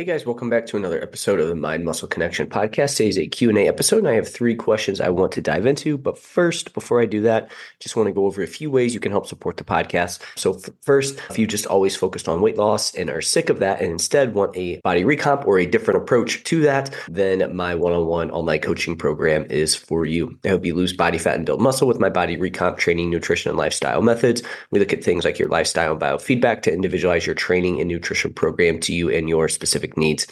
Hey 0.00 0.06
guys, 0.06 0.24
welcome 0.24 0.48
back 0.48 0.64
to 0.68 0.78
another 0.78 1.02
episode 1.02 1.40
of 1.40 1.48
the 1.48 1.54
Mind 1.54 1.84
Muscle 1.84 2.08
Connection 2.08 2.46
podcast. 2.46 2.96
Today's 2.96 3.18
a 3.18 3.26
Q&A 3.26 3.68
episode 3.68 3.98
and 3.98 4.08
I 4.08 4.14
have 4.14 4.26
three 4.26 4.54
questions 4.54 4.98
I 4.98 5.10
want 5.10 5.30
to 5.32 5.42
dive 5.42 5.66
into. 5.66 5.98
But 5.98 6.18
first, 6.18 6.72
before 6.72 7.02
I 7.02 7.04
do 7.04 7.20
that, 7.20 7.52
just 7.80 7.96
want 7.96 8.06
to 8.06 8.12
go 8.14 8.24
over 8.24 8.42
a 8.42 8.46
few 8.46 8.70
ways 8.70 8.94
you 8.94 9.00
can 9.00 9.12
help 9.12 9.26
support 9.26 9.58
the 9.58 9.64
podcast. 9.64 10.20
So 10.36 10.54
f- 10.54 10.70
first, 10.80 11.20
if 11.28 11.38
you 11.38 11.46
just 11.46 11.66
always 11.66 11.96
focused 11.96 12.30
on 12.30 12.40
weight 12.40 12.56
loss 12.56 12.94
and 12.94 13.10
are 13.10 13.20
sick 13.20 13.50
of 13.50 13.58
that 13.58 13.82
and 13.82 13.92
instead 13.92 14.32
want 14.32 14.56
a 14.56 14.80
body 14.80 15.04
recomp 15.04 15.46
or 15.46 15.58
a 15.58 15.66
different 15.66 16.00
approach 16.00 16.44
to 16.44 16.62
that, 16.62 16.94
then 17.06 17.54
my 17.54 17.74
one-on-one 17.74 18.30
online 18.30 18.60
coaching 18.60 18.96
program 18.96 19.44
is 19.50 19.74
for 19.74 20.06
you. 20.06 20.38
I 20.46 20.48
help 20.48 20.64
you 20.64 20.74
lose 20.74 20.94
body 20.94 21.18
fat 21.18 21.36
and 21.36 21.44
build 21.44 21.60
muscle 21.60 21.86
with 21.86 22.00
my 22.00 22.08
body 22.08 22.38
recomp 22.38 22.78
training, 22.78 23.10
nutrition, 23.10 23.50
and 23.50 23.58
lifestyle 23.58 24.00
methods. 24.00 24.42
We 24.70 24.78
look 24.78 24.94
at 24.94 25.04
things 25.04 25.26
like 25.26 25.38
your 25.38 25.50
lifestyle 25.50 25.92
and 25.92 26.00
biofeedback 26.00 26.62
to 26.62 26.72
individualize 26.72 27.26
your 27.26 27.34
training 27.34 27.80
and 27.80 27.88
nutrition 27.88 28.32
program 28.32 28.80
to 28.80 28.94
you 28.94 29.10
and 29.10 29.28
your 29.28 29.46
specific 29.50 29.89
specific 29.90 29.96
needs. 29.96 30.26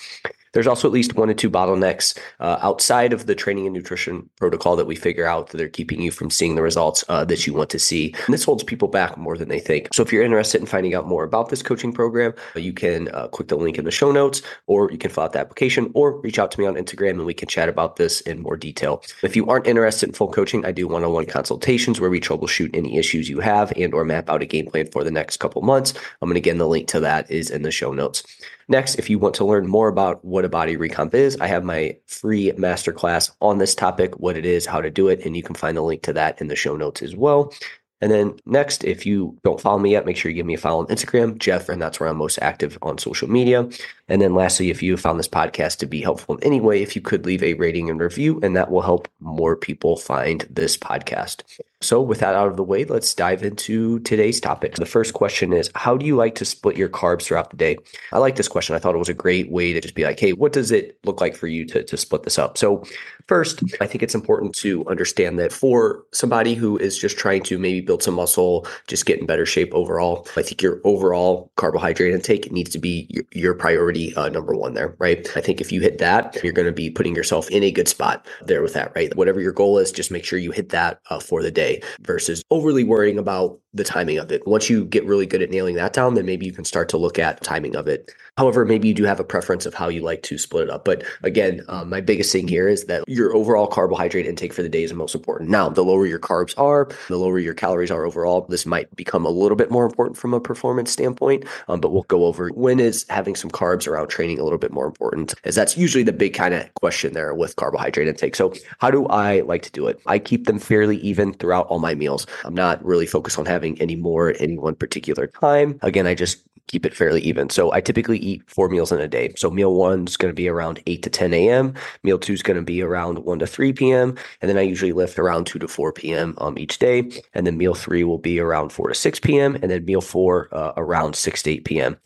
There's 0.54 0.66
also 0.66 0.88
at 0.88 0.94
least 0.94 1.14
one 1.14 1.28
or 1.28 1.34
two 1.34 1.50
bottlenecks 1.50 2.18
uh, 2.40 2.56
outside 2.62 3.12
of 3.12 3.26
the 3.26 3.34
training 3.34 3.66
and 3.66 3.74
nutrition 3.74 4.28
protocol 4.36 4.76
that 4.76 4.86
we 4.86 4.96
figure 4.96 5.26
out 5.26 5.48
that 5.48 5.58
they're 5.58 5.68
keeping 5.68 6.00
you 6.00 6.10
from 6.10 6.30
seeing 6.30 6.54
the 6.54 6.62
results 6.62 7.04
uh, 7.10 7.22
that 7.26 7.46
you 7.46 7.52
want 7.52 7.68
to 7.70 7.78
see. 7.78 8.14
And 8.26 8.32
this 8.32 8.44
holds 8.44 8.64
people 8.64 8.88
back 8.88 9.18
more 9.18 9.36
than 9.36 9.50
they 9.50 9.60
think. 9.60 9.88
So 9.92 10.02
if 10.02 10.10
you're 10.10 10.22
interested 10.22 10.60
in 10.62 10.66
finding 10.66 10.94
out 10.94 11.06
more 11.06 11.22
about 11.22 11.50
this 11.50 11.62
coaching 11.62 11.92
program, 11.92 12.32
you 12.56 12.72
can 12.72 13.08
uh, 13.14 13.28
click 13.28 13.48
the 13.48 13.56
link 13.56 13.78
in 13.78 13.84
the 13.84 13.90
show 13.90 14.10
notes, 14.10 14.40
or 14.66 14.90
you 14.90 14.96
can 14.96 15.10
fill 15.10 15.24
out 15.24 15.34
the 15.34 15.38
application, 15.38 15.90
or 15.94 16.18
reach 16.22 16.38
out 16.38 16.50
to 16.52 16.60
me 16.60 16.66
on 16.66 16.76
Instagram 16.76 17.10
and 17.10 17.26
we 17.26 17.34
can 17.34 17.46
chat 17.46 17.68
about 17.68 17.96
this 17.96 18.22
in 18.22 18.40
more 18.40 18.56
detail. 18.56 19.02
If 19.22 19.36
you 19.36 19.46
aren't 19.48 19.66
interested 19.66 20.08
in 20.08 20.14
full 20.14 20.32
coaching, 20.32 20.64
I 20.64 20.72
do 20.72 20.88
one-on-one 20.88 21.26
consultations 21.26 22.00
where 22.00 22.10
we 22.10 22.20
troubleshoot 22.20 22.74
any 22.74 22.96
issues 22.96 23.28
you 23.28 23.40
have 23.40 23.70
and 23.76 23.92
or 23.92 24.04
map 24.04 24.30
out 24.30 24.42
a 24.42 24.46
game 24.46 24.66
plan 24.66 24.86
for 24.90 25.04
the 25.04 25.10
next 25.10 25.36
couple 25.36 25.60
months. 25.60 25.92
I'm 26.22 26.28
Um, 26.28 26.30
and 26.30 26.38
again, 26.38 26.58
the 26.58 26.66
link 26.66 26.88
to 26.88 27.00
that 27.00 27.30
is 27.30 27.50
in 27.50 27.62
the 27.62 27.70
show 27.70 27.92
notes. 27.92 28.24
Next, 28.68 28.96
if 28.96 29.08
you 29.08 29.18
want 29.18 29.34
to 29.36 29.44
learn 29.44 29.66
more 29.66 29.88
about 29.88 30.22
what 30.24 30.44
a 30.44 30.48
body 30.48 30.76
recomp 30.76 31.14
is, 31.14 31.38
I 31.40 31.46
have 31.46 31.64
my 31.64 31.96
free 32.06 32.52
masterclass 32.52 33.30
on 33.40 33.58
this 33.58 33.74
topic, 33.74 34.18
what 34.18 34.36
it 34.36 34.44
is, 34.44 34.66
how 34.66 34.80
to 34.80 34.90
do 34.90 35.08
it, 35.08 35.24
and 35.24 35.36
you 35.36 35.42
can 35.42 35.54
find 35.54 35.76
the 35.76 35.82
link 35.82 36.02
to 36.02 36.12
that 36.12 36.40
in 36.40 36.48
the 36.48 36.56
show 36.56 36.76
notes 36.76 37.02
as 37.02 37.16
well. 37.16 37.52
And 38.00 38.12
then 38.12 38.38
next, 38.46 38.84
if 38.84 39.04
you 39.04 39.36
don't 39.42 39.60
follow 39.60 39.78
me 39.78 39.90
yet, 39.90 40.06
make 40.06 40.16
sure 40.16 40.30
you 40.30 40.36
give 40.36 40.46
me 40.46 40.54
a 40.54 40.58
follow 40.58 40.80
on 40.80 40.86
Instagram, 40.86 41.36
Jeff, 41.38 41.68
and 41.68 41.82
that's 41.82 41.98
where 41.98 42.08
I'm 42.08 42.18
most 42.18 42.38
active 42.40 42.78
on 42.82 42.98
social 42.98 43.28
media. 43.28 43.68
And 44.08 44.22
then 44.22 44.34
lastly, 44.34 44.70
if 44.70 44.82
you 44.82 44.96
found 44.96 45.18
this 45.18 45.28
podcast 45.28 45.78
to 45.78 45.86
be 45.86 46.00
helpful 46.00 46.36
in 46.36 46.44
any 46.44 46.60
way, 46.60 46.82
if 46.82 46.94
you 46.94 47.02
could 47.02 47.26
leave 47.26 47.42
a 47.42 47.54
rating 47.54 47.90
and 47.90 47.98
review, 47.98 48.38
and 48.42 48.54
that 48.54 48.70
will 48.70 48.82
help 48.82 49.08
more 49.18 49.56
people 49.56 49.96
find 49.96 50.46
this 50.48 50.76
podcast. 50.76 51.42
So, 51.80 52.02
with 52.02 52.18
that 52.18 52.34
out 52.34 52.48
of 52.48 52.56
the 52.56 52.64
way, 52.64 52.84
let's 52.84 53.14
dive 53.14 53.44
into 53.44 54.00
today's 54.00 54.40
topic. 54.40 54.74
The 54.74 54.84
first 54.84 55.14
question 55.14 55.52
is 55.52 55.70
How 55.76 55.96
do 55.96 56.04
you 56.04 56.16
like 56.16 56.34
to 56.36 56.44
split 56.44 56.76
your 56.76 56.88
carbs 56.88 57.22
throughout 57.22 57.50
the 57.50 57.56
day? 57.56 57.76
I 58.12 58.18
like 58.18 58.34
this 58.34 58.48
question. 58.48 58.74
I 58.74 58.80
thought 58.80 58.96
it 58.96 58.98
was 58.98 59.08
a 59.08 59.14
great 59.14 59.48
way 59.52 59.72
to 59.72 59.80
just 59.80 59.94
be 59.94 60.02
like, 60.02 60.18
hey, 60.18 60.32
what 60.32 60.52
does 60.52 60.72
it 60.72 60.98
look 61.04 61.20
like 61.20 61.36
for 61.36 61.46
you 61.46 61.64
to, 61.66 61.84
to 61.84 61.96
split 61.96 62.24
this 62.24 62.36
up? 62.36 62.58
So, 62.58 62.82
first, 63.28 63.62
I 63.80 63.86
think 63.86 64.02
it's 64.02 64.16
important 64.16 64.56
to 64.56 64.84
understand 64.88 65.38
that 65.38 65.52
for 65.52 66.02
somebody 66.12 66.54
who 66.54 66.76
is 66.78 66.98
just 66.98 67.16
trying 67.16 67.44
to 67.44 67.58
maybe 67.58 67.80
build 67.80 68.02
some 68.02 68.14
muscle, 68.14 68.66
just 68.88 69.06
get 69.06 69.20
in 69.20 69.26
better 69.26 69.46
shape 69.46 69.72
overall, 69.72 70.26
I 70.36 70.42
think 70.42 70.60
your 70.60 70.80
overall 70.82 71.52
carbohydrate 71.54 72.12
intake 72.12 72.50
needs 72.50 72.70
to 72.70 72.80
be 72.80 73.06
your, 73.08 73.24
your 73.30 73.54
priority 73.54 74.16
uh, 74.16 74.30
number 74.30 74.56
one 74.56 74.74
there, 74.74 74.96
right? 74.98 75.28
I 75.36 75.40
think 75.40 75.60
if 75.60 75.70
you 75.70 75.80
hit 75.80 75.98
that, 75.98 76.38
you're 76.42 76.52
going 76.52 76.66
to 76.66 76.72
be 76.72 76.90
putting 76.90 77.14
yourself 77.14 77.48
in 77.50 77.62
a 77.62 77.70
good 77.70 77.86
spot 77.86 78.26
there 78.44 78.62
with 78.62 78.74
that, 78.74 78.92
right? 78.96 79.14
Whatever 79.16 79.40
your 79.40 79.52
goal 79.52 79.78
is, 79.78 79.92
just 79.92 80.10
make 80.10 80.24
sure 80.24 80.40
you 80.40 80.50
hit 80.50 80.70
that 80.70 81.00
uh, 81.08 81.20
for 81.20 81.40
the 81.40 81.52
day 81.52 81.67
day 81.68 81.82
versus 82.00 82.42
overly 82.50 82.84
worrying 82.84 83.18
about 83.18 83.58
the 83.74 83.84
timing 83.84 84.18
of 84.18 84.32
it. 84.32 84.46
Once 84.46 84.68
you 84.70 84.84
get 84.84 85.04
really 85.04 85.26
good 85.26 85.42
at 85.42 85.50
nailing 85.50 85.76
that 85.76 85.92
down, 85.92 86.14
then 86.14 86.26
maybe 86.26 86.46
you 86.46 86.52
can 86.52 86.64
start 86.64 86.88
to 86.88 86.96
look 86.96 87.18
at 87.18 87.42
timing 87.42 87.76
of 87.76 87.86
it. 87.86 88.10
However, 88.38 88.64
maybe 88.64 88.86
you 88.86 88.94
do 88.94 89.02
have 89.02 89.18
a 89.18 89.24
preference 89.24 89.66
of 89.66 89.74
how 89.74 89.88
you 89.88 90.00
like 90.00 90.22
to 90.22 90.38
split 90.38 90.62
it 90.62 90.70
up. 90.70 90.84
But 90.84 91.02
again, 91.24 91.60
um, 91.66 91.90
my 91.90 92.00
biggest 92.00 92.30
thing 92.30 92.46
here 92.46 92.68
is 92.68 92.84
that 92.84 93.02
your 93.08 93.34
overall 93.34 93.66
carbohydrate 93.66 94.26
intake 94.26 94.52
for 94.52 94.62
the 94.62 94.68
day 94.68 94.84
is 94.84 94.94
most 94.94 95.16
important. 95.16 95.50
Now, 95.50 95.68
the 95.68 95.82
lower 95.82 96.06
your 96.06 96.20
carbs 96.20 96.54
are, 96.56 96.88
the 97.08 97.16
lower 97.16 97.40
your 97.40 97.52
calories 97.52 97.90
are 97.90 98.04
overall, 98.04 98.42
this 98.42 98.64
might 98.64 98.94
become 98.94 99.26
a 99.26 99.28
little 99.28 99.56
bit 99.56 99.72
more 99.72 99.84
important 99.84 100.16
from 100.16 100.34
a 100.34 100.40
performance 100.40 100.92
standpoint. 100.92 101.46
Um, 101.66 101.80
but 101.80 101.90
we'll 101.90 102.04
go 102.04 102.26
over 102.26 102.50
when 102.50 102.78
is 102.78 103.04
having 103.08 103.34
some 103.34 103.50
carbs 103.50 103.88
around 103.88 104.06
training 104.06 104.38
a 104.38 104.44
little 104.44 104.56
bit 104.56 104.70
more 104.70 104.86
important, 104.86 105.34
as 105.42 105.56
that's 105.56 105.76
usually 105.76 106.04
the 106.04 106.12
big 106.12 106.32
kind 106.32 106.54
of 106.54 106.72
question 106.74 107.14
there 107.14 107.34
with 107.34 107.56
carbohydrate 107.56 108.06
intake. 108.06 108.36
So, 108.36 108.54
how 108.78 108.92
do 108.92 109.06
I 109.06 109.40
like 109.40 109.62
to 109.62 109.72
do 109.72 109.88
it? 109.88 110.00
I 110.06 110.20
keep 110.20 110.46
them 110.46 110.60
fairly 110.60 110.98
even 110.98 111.34
throughout 111.34 111.66
all 111.66 111.80
my 111.80 111.96
meals. 111.96 112.24
I'm 112.44 112.54
not 112.54 112.84
really 112.84 113.06
focused 113.06 113.36
on 113.36 113.46
having 113.46 113.80
any 113.80 113.96
more 113.96 114.28
at 114.28 114.40
any 114.40 114.56
one 114.58 114.76
particular 114.76 115.26
time. 115.26 115.80
Again, 115.82 116.06
I 116.06 116.14
just 116.14 116.44
keep 116.68 116.86
it 116.86 116.94
fairly 116.94 117.20
even. 117.22 117.50
So 117.50 117.72
I 117.72 117.80
typically 117.80 118.18
eat 118.28 118.42
four 118.46 118.68
meals 118.68 118.92
in 118.92 119.00
a 119.00 119.08
day. 119.08 119.32
So 119.36 119.50
meal 119.50 119.74
one 119.74 120.06
is 120.06 120.16
going 120.16 120.30
to 120.30 120.36
be 120.36 120.48
around 120.48 120.82
8 120.86 121.02
to 121.02 121.10
10 121.10 121.34
a.m. 121.34 121.74
Meal 122.02 122.18
two 122.18 122.32
is 122.32 122.42
going 122.42 122.56
to 122.56 122.62
be 122.62 122.82
around 122.82 123.18
1 123.18 123.38
to 123.38 123.46
3 123.46 123.72
p.m. 123.72 124.16
And 124.40 124.48
then 124.48 124.58
I 124.58 124.62
usually 124.62 124.92
lift 124.92 125.18
around 125.18 125.46
2 125.46 125.58
to 125.58 125.68
4 125.68 125.92
p.m. 125.92 126.34
Um, 126.38 126.58
each 126.58 126.78
day. 126.78 127.10
And 127.34 127.46
then 127.46 127.56
meal 127.56 127.74
three 127.74 128.04
will 128.04 128.18
be 128.18 128.40
around 128.40 128.70
4 128.70 128.88
to 128.88 128.94
6 128.94 129.20
p.m. 129.20 129.56
And 129.56 129.70
then 129.70 129.84
meal 129.84 130.00
four 130.00 130.48
uh, 130.52 130.72
around 130.76 131.16
6 131.16 131.42
to 131.42 131.50
8 131.50 131.64
p.m. 131.64 131.96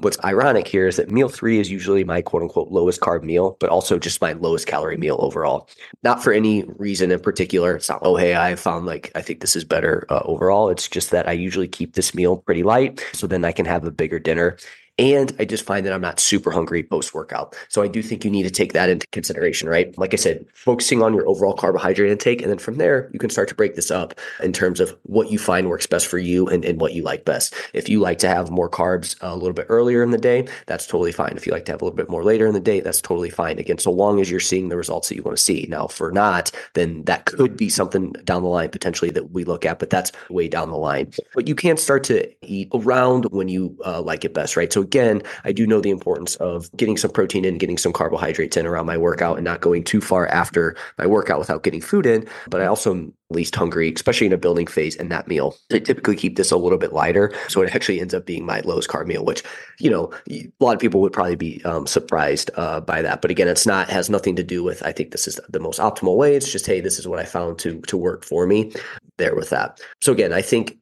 What's 0.00 0.18
ironic 0.24 0.68
here 0.68 0.86
is 0.86 0.96
that 0.96 1.10
meal 1.10 1.28
three 1.28 1.58
is 1.58 1.72
usually 1.72 2.04
my 2.04 2.22
quote 2.22 2.42
unquote 2.42 2.68
lowest 2.68 3.00
carb 3.00 3.24
meal, 3.24 3.56
but 3.58 3.68
also 3.68 3.98
just 3.98 4.20
my 4.20 4.32
lowest 4.32 4.68
calorie 4.68 4.96
meal 4.96 5.16
overall. 5.18 5.68
Not 6.04 6.22
for 6.22 6.32
any 6.32 6.62
reason 6.76 7.10
in 7.10 7.18
particular. 7.18 7.74
It's 7.74 7.88
not, 7.88 7.98
oh, 8.02 8.14
hey, 8.14 8.36
I 8.36 8.54
found 8.54 8.86
like, 8.86 9.10
I 9.16 9.22
think 9.22 9.40
this 9.40 9.56
is 9.56 9.64
better 9.64 10.06
uh, 10.08 10.22
overall. 10.24 10.68
It's 10.68 10.88
just 10.88 11.10
that 11.10 11.28
I 11.28 11.32
usually 11.32 11.66
keep 11.66 11.94
this 11.94 12.14
meal 12.14 12.36
pretty 12.36 12.62
light. 12.62 13.04
So 13.12 13.26
then 13.26 13.44
I 13.44 13.50
can 13.50 13.66
have 13.66 13.84
a 13.84 13.90
bigger 13.90 14.20
dinner 14.20 14.56
and 14.98 15.34
I 15.38 15.44
just 15.44 15.64
find 15.64 15.86
that 15.86 15.92
I'm 15.92 16.00
not 16.00 16.18
super 16.18 16.50
hungry 16.50 16.82
post 16.82 17.14
workout. 17.14 17.56
So 17.68 17.82
I 17.82 17.88
do 17.88 18.02
think 18.02 18.24
you 18.24 18.30
need 18.30 18.42
to 18.42 18.50
take 18.50 18.72
that 18.72 18.88
into 18.88 19.06
consideration, 19.08 19.68
right? 19.68 19.96
Like 19.96 20.12
I 20.12 20.16
said, 20.16 20.44
focusing 20.54 21.02
on 21.02 21.14
your 21.14 21.28
overall 21.28 21.54
carbohydrate 21.54 22.10
intake. 22.10 22.42
And 22.42 22.50
then 22.50 22.58
from 22.58 22.76
there, 22.76 23.08
you 23.12 23.18
can 23.18 23.30
start 23.30 23.48
to 23.48 23.54
break 23.54 23.76
this 23.76 23.90
up 23.90 24.18
in 24.42 24.52
terms 24.52 24.80
of 24.80 24.96
what 25.04 25.30
you 25.30 25.38
find 25.38 25.68
works 25.68 25.86
best 25.86 26.06
for 26.06 26.18
you 26.18 26.48
and, 26.48 26.64
and 26.64 26.80
what 26.80 26.94
you 26.94 27.02
like 27.02 27.24
best. 27.24 27.54
If 27.72 27.88
you 27.88 28.00
like 28.00 28.18
to 28.18 28.28
have 28.28 28.50
more 28.50 28.68
carbs 28.68 29.16
a 29.20 29.36
little 29.36 29.52
bit 29.52 29.66
earlier 29.68 30.02
in 30.02 30.10
the 30.10 30.18
day, 30.18 30.48
that's 30.66 30.86
totally 30.86 31.12
fine. 31.12 31.36
If 31.36 31.46
you 31.46 31.52
like 31.52 31.64
to 31.66 31.72
have 31.72 31.80
a 31.80 31.84
little 31.84 31.96
bit 31.96 32.10
more 32.10 32.24
later 32.24 32.46
in 32.46 32.54
the 32.54 32.60
day, 32.60 32.80
that's 32.80 33.00
totally 33.00 33.30
fine. 33.30 33.58
Again, 33.58 33.78
so 33.78 33.92
long 33.92 34.20
as 34.20 34.30
you're 34.30 34.40
seeing 34.40 34.68
the 34.68 34.76
results 34.76 35.08
that 35.08 35.14
you 35.14 35.22
want 35.22 35.36
to 35.36 35.42
see. 35.42 35.66
Now, 35.68 35.86
for 35.86 36.10
not, 36.10 36.50
then 36.74 37.04
that 37.04 37.26
could 37.26 37.56
be 37.56 37.68
something 37.68 38.12
down 38.24 38.42
the 38.42 38.48
line 38.48 38.70
potentially 38.70 39.10
that 39.12 39.30
we 39.30 39.44
look 39.44 39.64
at, 39.64 39.78
but 39.78 39.90
that's 39.90 40.10
way 40.28 40.48
down 40.48 40.70
the 40.70 40.76
line. 40.76 41.12
But 41.34 41.46
you 41.46 41.54
can 41.54 41.76
start 41.76 42.02
to 42.04 42.28
eat 42.42 42.68
around 42.74 43.26
when 43.26 43.48
you 43.48 43.78
uh, 43.84 44.02
like 44.02 44.24
it 44.24 44.34
best, 44.34 44.56
right? 44.56 44.72
So 44.72 44.87
again, 44.88 45.22
I 45.44 45.52
do 45.52 45.66
know 45.66 45.82
the 45.82 45.90
importance 45.90 46.36
of 46.36 46.74
getting 46.74 46.96
some 46.96 47.10
protein 47.10 47.44
in, 47.44 47.58
getting 47.58 47.76
some 47.76 47.92
carbohydrates 47.92 48.56
in 48.56 48.66
around 48.66 48.86
my 48.86 48.96
workout 48.96 49.36
and 49.36 49.44
not 49.44 49.60
going 49.60 49.84
too 49.84 50.00
far 50.00 50.26
after 50.28 50.74
my 50.96 51.06
workout 51.06 51.38
without 51.38 51.62
getting 51.62 51.82
food 51.82 52.06
in. 52.06 52.26
But 52.48 52.62
I 52.62 52.66
also 52.66 52.94
am 52.94 53.12
least 53.30 53.54
hungry, 53.54 53.92
especially 53.94 54.26
in 54.26 54.32
a 54.32 54.38
building 54.38 54.66
phase 54.66 54.96
and 54.96 55.12
that 55.12 55.28
meal. 55.28 55.54
I 55.70 55.80
typically 55.80 56.16
keep 56.16 56.36
this 56.36 56.50
a 56.50 56.56
little 56.56 56.78
bit 56.78 56.94
lighter. 56.94 57.34
So 57.48 57.60
it 57.60 57.74
actually 57.74 58.00
ends 58.00 58.14
up 58.14 58.24
being 58.24 58.46
my 58.46 58.60
lowest 58.60 58.88
carb 58.88 59.06
meal, 59.06 59.26
which, 59.26 59.42
you 59.78 59.90
know, 59.90 60.10
a 60.30 60.48
lot 60.60 60.74
of 60.74 60.80
people 60.80 61.02
would 61.02 61.12
probably 61.12 61.36
be 61.36 61.62
um, 61.64 61.86
surprised 61.86 62.50
uh, 62.54 62.80
by 62.80 63.02
that. 63.02 63.20
But 63.20 63.30
again, 63.30 63.48
it's 63.48 63.66
not, 63.66 63.90
has 63.90 64.08
nothing 64.08 64.36
to 64.36 64.42
do 64.42 64.64
with, 64.64 64.82
I 64.82 64.92
think 64.92 65.10
this 65.10 65.28
is 65.28 65.38
the 65.50 65.60
most 65.60 65.78
optimal 65.78 66.16
way. 66.16 66.34
It's 66.34 66.50
just, 66.50 66.66
hey, 66.66 66.80
this 66.80 66.98
is 66.98 67.06
what 67.06 67.18
I 67.18 67.26
found 67.26 67.58
to, 67.58 67.82
to 67.82 67.98
work 67.98 68.24
for 68.24 68.46
me 68.46 68.72
there 69.18 69.34
with 69.34 69.50
that. 69.50 69.78
So 70.00 70.12
again, 70.12 70.32
I 70.32 70.40
think 70.40 70.78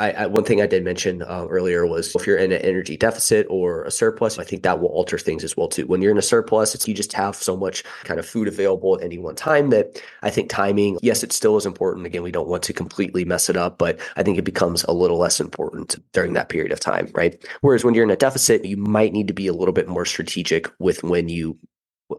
I, 0.00 0.10
I, 0.12 0.26
one 0.26 0.44
thing 0.44 0.62
I 0.62 0.66
did 0.66 0.82
mention 0.82 1.22
uh, 1.22 1.46
earlier 1.50 1.86
was 1.86 2.14
if 2.14 2.26
you're 2.26 2.38
in 2.38 2.52
an 2.52 2.62
energy 2.62 2.96
deficit 2.96 3.46
or 3.50 3.84
a 3.84 3.90
surplus, 3.90 4.38
I 4.38 4.44
think 4.44 4.62
that 4.62 4.80
will 4.80 4.88
alter 4.88 5.18
things 5.18 5.44
as 5.44 5.56
well 5.56 5.68
too. 5.68 5.86
When 5.86 6.00
you're 6.00 6.10
in 6.10 6.18
a 6.18 6.22
surplus, 6.22 6.74
it's 6.74 6.88
you 6.88 6.94
just 6.94 7.12
have 7.12 7.36
so 7.36 7.56
much 7.56 7.84
kind 8.04 8.18
of 8.18 8.26
food 8.26 8.48
available 8.48 8.96
at 8.96 9.04
any 9.04 9.18
one 9.18 9.34
time 9.34 9.68
that 9.70 10.02
I 10.22 10.30
think 10.30 10.48
timing, 10.48 10.98
yes, 11.02 11.22
it 11.22 11.32
still 11.32 11.56
is 11.58 11.66
important. 11.66 12.06
Again, 12.06 12.22
we 12.22 12.32
don't 12.32 12.48
want 12.48 12.62
to 12.64 12.72
completely 12.72 13.26
mess 13.26 13.50
it 13.50 13.56
up, 13.56 13.76
but 13.76 14.00
I 14.16 14.22
think 14.22 14.38
it 14.38 14.42
becomes 14.42 14.84
a 14.84 14.92
little 14.92 15.18
less 15.18 15.38
important 15.38 16.02
during 16.12 16.32
that 16.32 16.48
period 16.48 16.72
of 16.72 16.80
time, 16.80 17.10
right? 17.14 17.44
Whereas 17.60 17.84
when 17.84 17.94
you're 17.94 18.04
in 18.04 18.10
a 18.10 18.16
deficit, 18.16 18.64
you 18.64 18.78
might 18.78 19.12
need 19.12 19.28
to 19.28 19.34
be 19.34 19.48
a 19.48 19.52
little 19.52 19.74
bit 19.74 19.86
more 19.86 20.06
strategic 20.06 20.66
with 20.78 21.02
when 21.02 21.28
you 21.28 21.58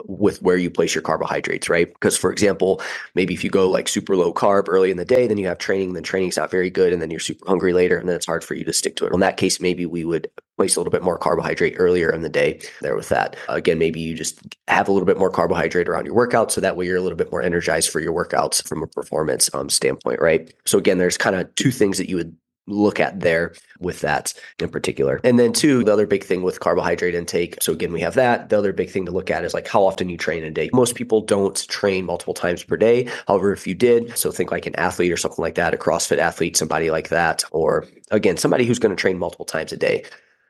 with 0.06 0.42
where 0.42 0.58
you 0.58 0.70
place 0.70 0.96
your 0.96 1.02
carbohydrates, 1.02 1.70
right? 1.70 1.92
Because 1.92 2.18
for 2.18 2.32
example, 2.32 2.82
maybe 3.16 3.34
if 3.34 3.44
you 3.44 3.50
go 3.50 3.70
like 3.70 3.88
super 3.88 4.16
low 4.16 4.34
carb 4.34 4.66
early 4.68 4.92
in 4.92 4.98
the 4.98 5.06
day, 5.06 5.28
then 5.28 5.38
you 5.38 5.48
have 5.48 5.58
training, 5.58 5.94
then 5.94 6.04
training's 6.04 6.38
not 6.38 6.52
very 6.52 6.70
good, 6.70 6.94
and 6.94 7.02
then 7.02 7.12
you're 7.12 7.20
super 7.20 7.46
hungry 7.48 7.74
later, 7.74 7.98
and 7.98 8.08
then 8.08 8.16
it's 8.16 8.26
hard 8.26 8.44
for 8.44 8.54
you 8.54 8.64
to 8.64 8.74
stick 8.74 8.96
to 8.98 9.06
it. 9.06 9.14
In 9.14 9.20
that 9.20 9.38
case, 9.38 9.60
maybe 9.60 9.86
we 9.86 10.06
would 10.06 10.30
place 10.58 10.76
a 10.76 10.80
little 10.80 10.92
bit 10.92 11.02
more 11.02 11.18
carbohydrate 11.18 11.76
earlier 11.78 12.12
in 12.12 12.22
the 12.22 12.30
day 12.30 12.62
there 12.82 12.96
with 12.96 13.10
that. 13.10 13.36
Again, 13.50 13.80
maybe 13.80 14.00
you 14.00 14.16
just 14.16 14.40
have 14.68 14.88
a 14.88 14.92
little 14.92 15.06
bit 15.06 15.18
more 15.18 15.30
carbohydrate 15.30 15.90
around 15.90 16.06
your 16.06 16.16
workout, 16.16 16.52
so 16.52 16.62
that 16.62 16.76
way 16.76 16.86
you're 16.86 16.98
a 16.98 17.02
little 17.02 17.18
bit 17.18 17.32
more 17.32 17.42
energized 17.42 17.90
for 17.90 18.00
your 18.00 18.14
workouts 18.14 18.68
from 18.68 18.84
a 18.84 18.88
performance 18.88 19.50
um, 19.54 19.70
standpoint, 19.70 20.20
right? 20.22 20.54
So 20.66 20.78
again, 20.78 20.98
there's 20.98 21.18
kind 21.18 21.36
of 21.36 21.54
two 21.56 21.72
things 21.72 21.98
that 21.98 22.10
you 22.10 22.16
would 22.18 22.36
look 22.68 23.00
at 23.00 23.20
there 23.20 23.54
with 23.80 24.02
that 24.02 24.34
in 24.60 24.70
particular. 24.70 25.20
And 25.24 25.40
then 25.40 25.54
two, 25.54 25.84
the 25.84 25.94
other 25.94 26.08
big 26.08 26.24
thing 26.24 26.44
with 26.44 26.60
carbohydrate 26.60 27.16
intake. 27.16 27.58
So 27.62 27.74
again, 27.74 27.92
we 27.92 28.02
have 28.02 28.14
that. 28.16 28.50
The 28.50 28.58
other 28.58 28.74
big 28.74 28.90
thing 28.90 29.06
to 29.06 29.12
look 29.12 29.32
at 29.32 29.44
is 29.44 29.54
like 29.54 29.68
how 29.68 29.84
often 29.84 30.10
you 30.10 30.18
train 30.18 30.44
a 30.44 30.52
day. 30.52 30.70
Most 30.74 30.96
people 30.96 31.22
don't 31.22 31.68
train 31.68 32.06
multiple 32.06 32.34
times 32.34 32.64
per 32.64 32.78
day. 32.78 33.10
However, 33.28 33.52
if 33.52 33.66
you 33.68 33.74
did, 33.74 34.18
so 34.18 34.32
think 34.32 34.52
like 34.52 34.66
an 34.66 34.76
athlete 34.76 35.12
or 35.12 35.18
something 35.18 35.42
like 35.42 35.56
that, 35.56 35.74
a 35.74 35.78
CrossFit 35.78 36.20
athlete, 36.20 36.56
somebody 36.58 36.92
like 36.92 37.10
that, 37.10 37.44
or 37.52 37.88
again, 38.12 38.38
somebody 38.38 38.66
who's 38.66 38.80
going 38.80 38.96
to 38.96 39.02
train 39.02 39.18
multiple 39.18 39.46
times 39.46 39.72
a 39.72 39.78
day. 39.78 40.04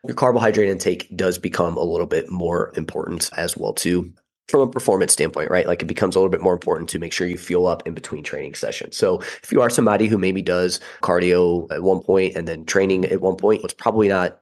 Your 0.08 0.16
carbohydrate 0.16 0.70
intake 0.70 1.16
does 1.16 1.38
become 1.38 1.78
a 1.78 1.84
little 1.84 2.08
bit 2.08 2.32
more 2.32 2.72
important 2.76 3.30
as 3.38 3.56
well 3.56 3.74
too 3.74 4.12
from 4.48 4.62
a 4.62 4.68
performance 4.68 5.14
standpoint, 5.14 5.50
right? 5.50 5.68
Like 5.68 5.82
it 5.82 5.86
becomes 5.86 6.16
a 6.16 6.20
little 6.20 6.32
bit 6.32 6.42
more 6.42 6.54
important 6.54 6.90
to 6.90 7.00
make 7.00 7.14
sure 7.14 7.28
you 7.28 7.38
fuel 7.38 7.68
up 7.68 7.88
in 7.88 7.94
between 7.94 8.24
training 8.24 8.56
sessions. 8.56 8.98
So 8.98 9.20
if 9.44 9.52
you 9.52 9.62
are 9.62 9.70
somebody 9.70 10.08
who 10.08 10.18
maybe 10.18 10.42
does 10.42 10.80
cardio 11.02 11.72
at 11.72 11.84
one 11.84 12.02
point 12.02 12.36
and 12.36 12.48
then 12.48 12.66
training 12.66 13.06
at 13.06 13.22
one 13.22 13.38
point, 13.38 13.64
it's 13.64 13.74
probably 13.74 14.08
not 14.08 14.40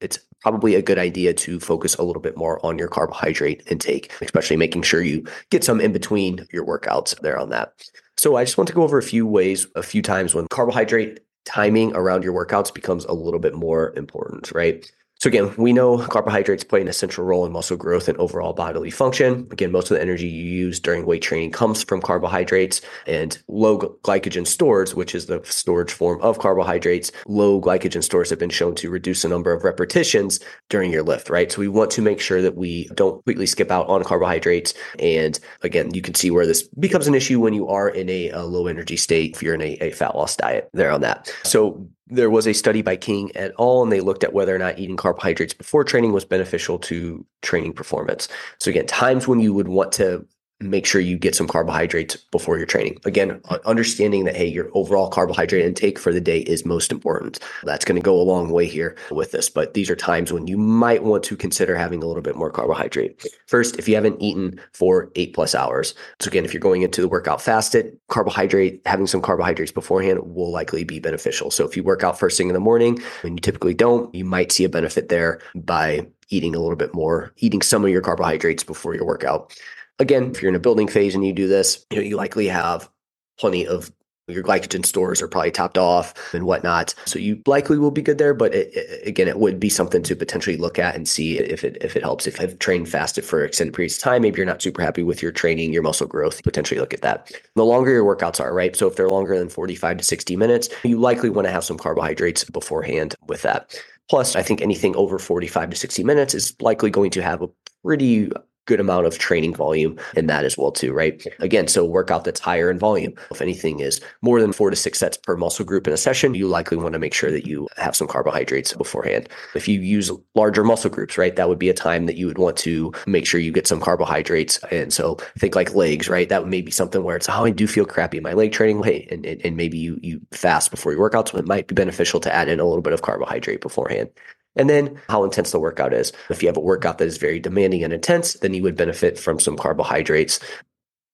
it's 0.00 0.18
probably 0.42 0.74
a 0.74 0.82
good 0.82 0.98
idea 0.98 1.32
to 1.32 1.58
focus 1.58 1.94
a 1.94 2.02
little 2.02 2.20
bit 2.20 2.36
more 2.36 2.64
on 2.64 2.78
your 2.78 2.88
carbohydrate 2.88 3.62
intake, 3.66 4.12
especially 4.20 4.56
making 4.56 4.82
sure 4.82 5.02
you 5.02 5.24
get 5.50 5.64
some 5.64 5.80
in 5.80 5.92
between 5.92 6.46
your 6.52 6.66
workouts 6.66 7.18
there 7.20 7.38
on 7.38 7.48
that. 7.48 7.72
So 8.18 8.36
I 8.36 8.44
just 8.44 8.58
want 8.58 8.68
to 8.68 8.74
go 8.74 8.82
over 8.82 8.98
a 8.98 9.02
few 9.02 9.26
ways, 9.26 9.66
a 9.74 9.82
few 9.82 10.02
times 10.02 10.34
when 10.34 10.46
carbohydrate 10.48 11.20
timing 11.46 11.94
around 11.94 12.24
your 12.24 12.34
workouts 12.34 12.72
becomes 12.72 13.04
a 13.06 13.12
little 13.12 13.40
bit 13.40 13.54
more 13.54 13.94
important, 13.96 14.52
right? 14.52 14.90
So 15.18 15.28
again, 15.28 15.54
we 15.56 15.72
know 15.72 15.98
carbohydrates 15.98 16.62
play 16.62 16.82
an 16.82 16.88
essential 16.88 17.24
role 17.24 17.46
in 17.46 17.52
muscle 17.52 17.76
growth 17.76 18.06
and 18.06 18.18
overall 18.18 18.52
bodily 18.52 18.90
function. 18.90 19.48
Again, 19.50 19.72
most 19.72 19.90
of 19.90 19.96
the 19.96 20.02
energy 20.02 20.26
you 20.26 20.44
use 20.44 20.78
during 20.78 21.06
weight 21.06 21.22
training 21.22 21.52
comes 21.52 21.82
from 21.82 22.02
carbohydrates 22.02 22.82
and 23.06 23.38
low 23.48 23.78
glycogen 23.78 24.46
stores, 24.46 24.94
which 24.94 25.14
is 25.14 25.24
the 25.24 25.40
storage 25.44 25.90
form 25.90 26.20
of 26.20 26.38
carbohydrates. 26.38 27.12
Low 27.26 27.62
glycogen 27.62 28.04
stores 28.04 28.28
have 28.28 28.38
been 28.38 28.50
shown 28.50 28.74
to 28.74 28.90
reduce 28.90 29.22
the 29.22 29.28
number 29.28 29.52
of 29.52 29.64
repetitions 29.64 30.38
during 30.68 30.92
your 30.92 31.02
lift, 31.02 31.30
right? 31.30 31.50
So 31.50 31.60
we 31.60 31.68
want 31.68 31.90
to 31.92 32.02
make 32.02 32.20
sure 32.20 32.42
that 32.42 32.56
we 32.56 32.90
don't 32.94 33.14
completely 33.14 33.46
skip 33.46 33.70
out 33.70 33.88
on 33.88 34.04
carbohydrates. 34.04 34.74
And 34.98 35.40
again, 35.62 35.94
you 35.94 36.02
can 36.02 36.14
see 36.14 36.30
where 36.30 36.46
this 36.46 36.62
becomes 36.78 37.06
an 37.06 37.14
issue 37.14 37.40
when 37.40 37.54
you 37.54 37.68
are 37.68 37.88
in 37.88 38.10
a, 38.10 38.28
a 38.30 38.42
low 38.42 38.66
energy 38.66 38.98
state, 38.98 39.34
if 39.34 39.42
you're 39.42 39.54
in 39.54 39.62
a, 39.62 39.78
a 39.80 39.90
fat 39.92 40.14
loss 40.14 40.36
diet 40.36 40.68
there 40.74 40.90
on 40.90 41.00
that. 41.00 41.32
So 41.42 41.88
there 42.06 42.30
was 42.30 42.46
a 42.46 42.52
study 42.52 42.82
by 42.82 42.96
King 42.96 43.32
et 43.34 43.52
al., 43.58 43.82
and 43.82 43.90
they 43.90 44.00
looked 44.00 44.24
at 44.24 44.32
whether 44.32 44.54
or 44.54 44.58
not 44.58 44.78
eating 44.78 44.96
carbohydrates 44.96 45.54
before 45.54 45.84
training 45.84 46.12
was 46.12 46.24
beneficial 46.24 46.78
to 46.80 47.24
training 47.42 47.72
performance. 47.72 48.28
So, 48.58 48.70
again, 48.70 48.86
times 48.86 49.26
when 49.26 49.40
you 49.40 49.52
would 49.52 49.68
want 49.68 49.92
to 49.92 50.26
make 50.60 50.86
sure 50.86 51.00
you 51.00 51.18
get 51.18 51.34
some 51.34 51.46
carbohydrates 51.46 52.16
before 52.16 52.56
your 52.56 52.66
training. 52.66 52.98
Again, 53.04 53.40
understanding 53.66 54.24
that, 54.24 54.36
hey, 54.36 54.46
your 54.46 54.70
overall 54.72 55.08
carbohydrate 55.08 55.64
intake 55.64 55.98
for 55.98 56.12
the 56.12 56.20
day 56.20 56.40
is 56.40 56.64
most 56.64 56.90
important. 56.90 57.38
That's 57.64 57.84
going 57.84 58.00
to 58.00 58.04
go 58.04 58.18
a 58.18 58.22
long 58.22 58.50
way 58.50 58.66
here 58.66 58.96
with 59.10 59.32
this, 59.32 59.50
but 59.50 59.74
these 59.74 59.90
are 59.90 59.96
times 59.96 60.32
when 60.32 60.46
you 60.46 60.56
might 60.56 61.04
want 61.04 61.22
to 61.24 61.36
consider 61.36 61.76
having 61.76 62.02
a 62.02 62.06
little 62.06 62.22
bit 62.22 62.36
more 62.36 62.50
carbohydrate. 62.50 63.22
First, 63.46 63.78
if 63.78 63.86
you 63.86 63.96
haven't 63.96 64.22
eaten 64.22 64.58
for 64.72 65.10
eight 65.14 65.34
plus 65.34 65.54
hours. 65.54 65.94
So 66.20 66.28
again, 66.28 66.46
if 66.46 66.54
you're 66.54 66.60
going 66.60 66.82
into 66.82 67.02
the 67.02 67.08
workout 67.08 67.42
fasted, 67.42 67.98
carbohydrate, 68.08 68.80
having 68.86 69.06
some 69.06 69.20
carbohydrates 69.20 69.72
beforehand 69.72 70.20
will 70.22 70.50
likely 70.50 70.84
be 70.84 71.00
beneficial. 71.00 71.50
So 71.50 71.66
if 71.66 71.76
you 71.76 71.82
work 71.82 72.02
out 72.02 72.18
first 72.18 72.38
thing 72.38 72.48
in 72.48 72.54
the 72.54 72.60
morning 72.60 72.98
and 73.22 73.34
you 73.34 73.40
typically 73.40 73.74
don't, 73.74 74.14
you 74.14 74.24
might 74.24 74.52
see 74.52 74.64
a 74.64 74.70
benefit 74.70 75.10
there 75.10 75.40
by 75.54 76.06
eating 76.28 76.56
a 76.56 76.58
little 76.58 76.76
bit 76.76 76.92
more, 76.92 77.32
eating 77.36 77.62
some 77.62 77.84
of 77.84 77.90
your 77.90 78.00
carbohydrates 78.00 78.64
before 78.64 78.94
your 78.94 79.06
workout. 79.06 79.54
Again, 79.98 80.30
if 80.30 80.42
you're 80.42 80.50
in 80.50 80.56
a 80.56 80.60
building 80.60 80.88
phase 80.88 81.14
and 81.14 81.26
you 81.26 81.32
do 81.32 81.48
this, 81.48 81.84
you 81.90 81.96
know, 81.96 82.02
you 82.02 82.16
likely 82.16 82.48
have 82.48 82.90
plenty 83.38 83.66
of 83.66 83.90
your 84.28 84.42
glycogen 84.42 84.84
stores 84.84 85.22
are 85.22 85.28
probably 85.28 85.52
topped 85.52 85.78
off 85.78 86.34
and 86.34 86.44
whatnot. 86.44 86.94
So 87.04 87.18
you 87.18 87.40
likely 87.46 87.78
will 87.78 87.92
be 87.92 88.02
good 88.02 88.18
there. 88.18 88.34
But 88.34 88.54
it, 88.54 88.74
it, 88.74 89.06
again, 89.06 89.28
it 89.28 89.38
would 89.38 89.60
be 89.60 89.68
something 89.68 90.02
to 90.02 90.16
potentially 90.16 90.56
look 90.56 90.78
at 90.78 90.96
and 90.96 91.08
see 91.08 91.38
if 91.38 91.62
it 91.62 91.78
if 91.80 91.94
it 91.94 92.02
helps. 92.02 92.26
If 92.26 92.40
you've 92.40 92.58
trained 92.58 92.88
fasted 92.88 93.24
for 93.24 93.44
extended 93.44 93.74
periods 93.74 93.96
of 93.96 94.02
time, 94.02 94.22
maybe 94.22 94.38
you're 94.38 94.46
not 94.46 94.62
super 94.62 94.82
happy 94.82 95.04
with 95.04 95.22
your 95.22 95.32
training, 95.32 95.72
your 95.72 95.82
muscle 95.82 96.08
growth, 96.08 96.42
potentially 96.42 96.80
look 96.80 96.92
at 96.92 97.02
that. 97.02 97.30
The 97.54 97.64
longer 97.64 97.92
your 97.92 98.04
workouts 98.04 98.40
are, 98.40 98.52
right? 98.52 98.74
So 98.74 98.88
if 98.88 98.96
they're 98.96 99.08
longer 99.08 99.38
than 99.38 99.48
45 99.48 99.98
to 99.98 100.04
60 100.04 100.36
minutes, 100.36 100.68
you 100.82 100.98
likely 100.98 101.30
want 101.30 101.46
to 101.46 101.52
have 101.52 101.64
some 101.64 101.78
carbohydrates 101.78 102.44
beforehand 102.44 103.14
with 103.28 103.42
that. 103.42 103.80
Plus, 104.10 104.36
I 104.36 104.42
think 104.42 104.60
anything 104.60 104.94
over 104.96 105.18
45 105.18 105.70
to 105.70 105.76
60 105.76 106.04
minutes 106.04 106.34
is 106.34 106.54
likely 106.60 106.90
going 106.90 107.10
to 107.12 107.22
have 107.22 107.42
a 107.42 107.48
pretty 107.84 108.30
good 108.66 108.80
amount 108.80 109.06
of 109.06 109.18
training 109.18 109.54
volume 109.54 109.98
in 110.16 110.26
that 110.26 110.44
as 110.44 110.56
well 110.58 110.72
too 110.72 110.92
right? 110.92 111.26
Again 111.40 111.68
so 111.68 111.84
workout 111.84 112.24
that's 112.24 112.40
higher 112.40 112.70
in 112.70 112.78
volume. 112.78 113.14
If 113.30 113.40
anything 113.40 113.80
is 113.80 114.00
more 114.22 114.40
than 114.40 114.52
four 114.52 114.70
to 114.70 114.76
six 114.76 114.98
sets 114.98 115.16
per 115.16 115.36
muscle 115.36 115.64
group 115.64 115.86
in 115.86 115.92
a 115.92 115.96
session 115.96 116.34
you 116.34 116.46
likely 116.48 116.76
want 116.76 116.92
to 116.92 116.98
make 116.98 117.14
sure 117.14 117.30
that 117.30 117.46
you 117.46 117.68
have 117.76 117.96
some 117.96 118.08
carbohydrates 118.08 118.72
beforehand. 118.74 119.28
If 119.54 119.68
you 119.68 119.80
use 119.80 120.10
larger 120.34 120.64
muscle 120.64 120.90
groups 120.90 121.18
right 121.18 121.34
that 121.36 121.48
would 121.48 121.58
be 121.58 121.70
a 121.70 121.74
time 121.74 122.06
that 122.06 122.16
you 122.16 122.26
would 122.26 122.38
want 122.38 122.56
to 122.58 122.92
make 123.06 123.26
sure 123.26 123.40
you 123.40 123.52
get 123.52 123.66
some 123.66 123.80
carbohydrates. 123.80 124.58
And 124.70 124.92
so 124.92 125.16
think 125.38 125.54
like 125.54 125.74
legs 125.74 126.08
right? 126.08 126.28
That 126.28 126.46
may 126.46 126.62
be 126.62 126.72
something 126.72 127.02
where 127.02 127.16
it's 127.16 127.28
oh 127.28 127.44
i 127.44 127.50
do 127.50 127.66
feel 127.66 127.86
crappy 127.86 128.18
in 128.18 128.22
my 128.22 128.32
leg 128.32 128.52
training 128.52 128.82
hey 128.82 129.08
and, 129.10 129.24
and, 129.24 129.40
and 129.44 129.56
maybe 129.56 129.78
you 129.78 129.98
you 130.02 130.20
fast 130.32 130.70
before 130.70 130.92
your 130.92 131.00
workout 131.00 131.28
so 131.28 131.38
it 131.38 131.46
might 131.46 131.66
be 131.66 131.74
beneficial 131.74 132.20
to 132.20 132.34
add 132.34 132.48
in 132.48 132.60
a 132.60 132.64
little 132.64 132.82
bit 132.82 132.92
of 132.92 133.02
carbohydrate 133.02 133.60
beforehand 133.60 134.10
and 134.56 134.68
then 134.68 135.00
how 135.08 135.24
intense 135.24 135.50
the 135.50 135.60
workout 135.60 135.92
is. 135.92 136.12
If 136.30 136.42
you 136.42 136.48
have 136.48 136.56
a 136.56 136.60
workout 136.60 136.98
that 136.98 137.06
is 137.06 137.18
very 137.18 137.38
demanding 137.38 137.84
and 137.84 137.92
intense, 137.92 138.34
then 138.34 138.54
you 138.54 138.62
would 138.62 138.76
benefit 138.76 139.18
from 139.18 139.38
some 139.38 139.56
carbohydrates 139.56 140.40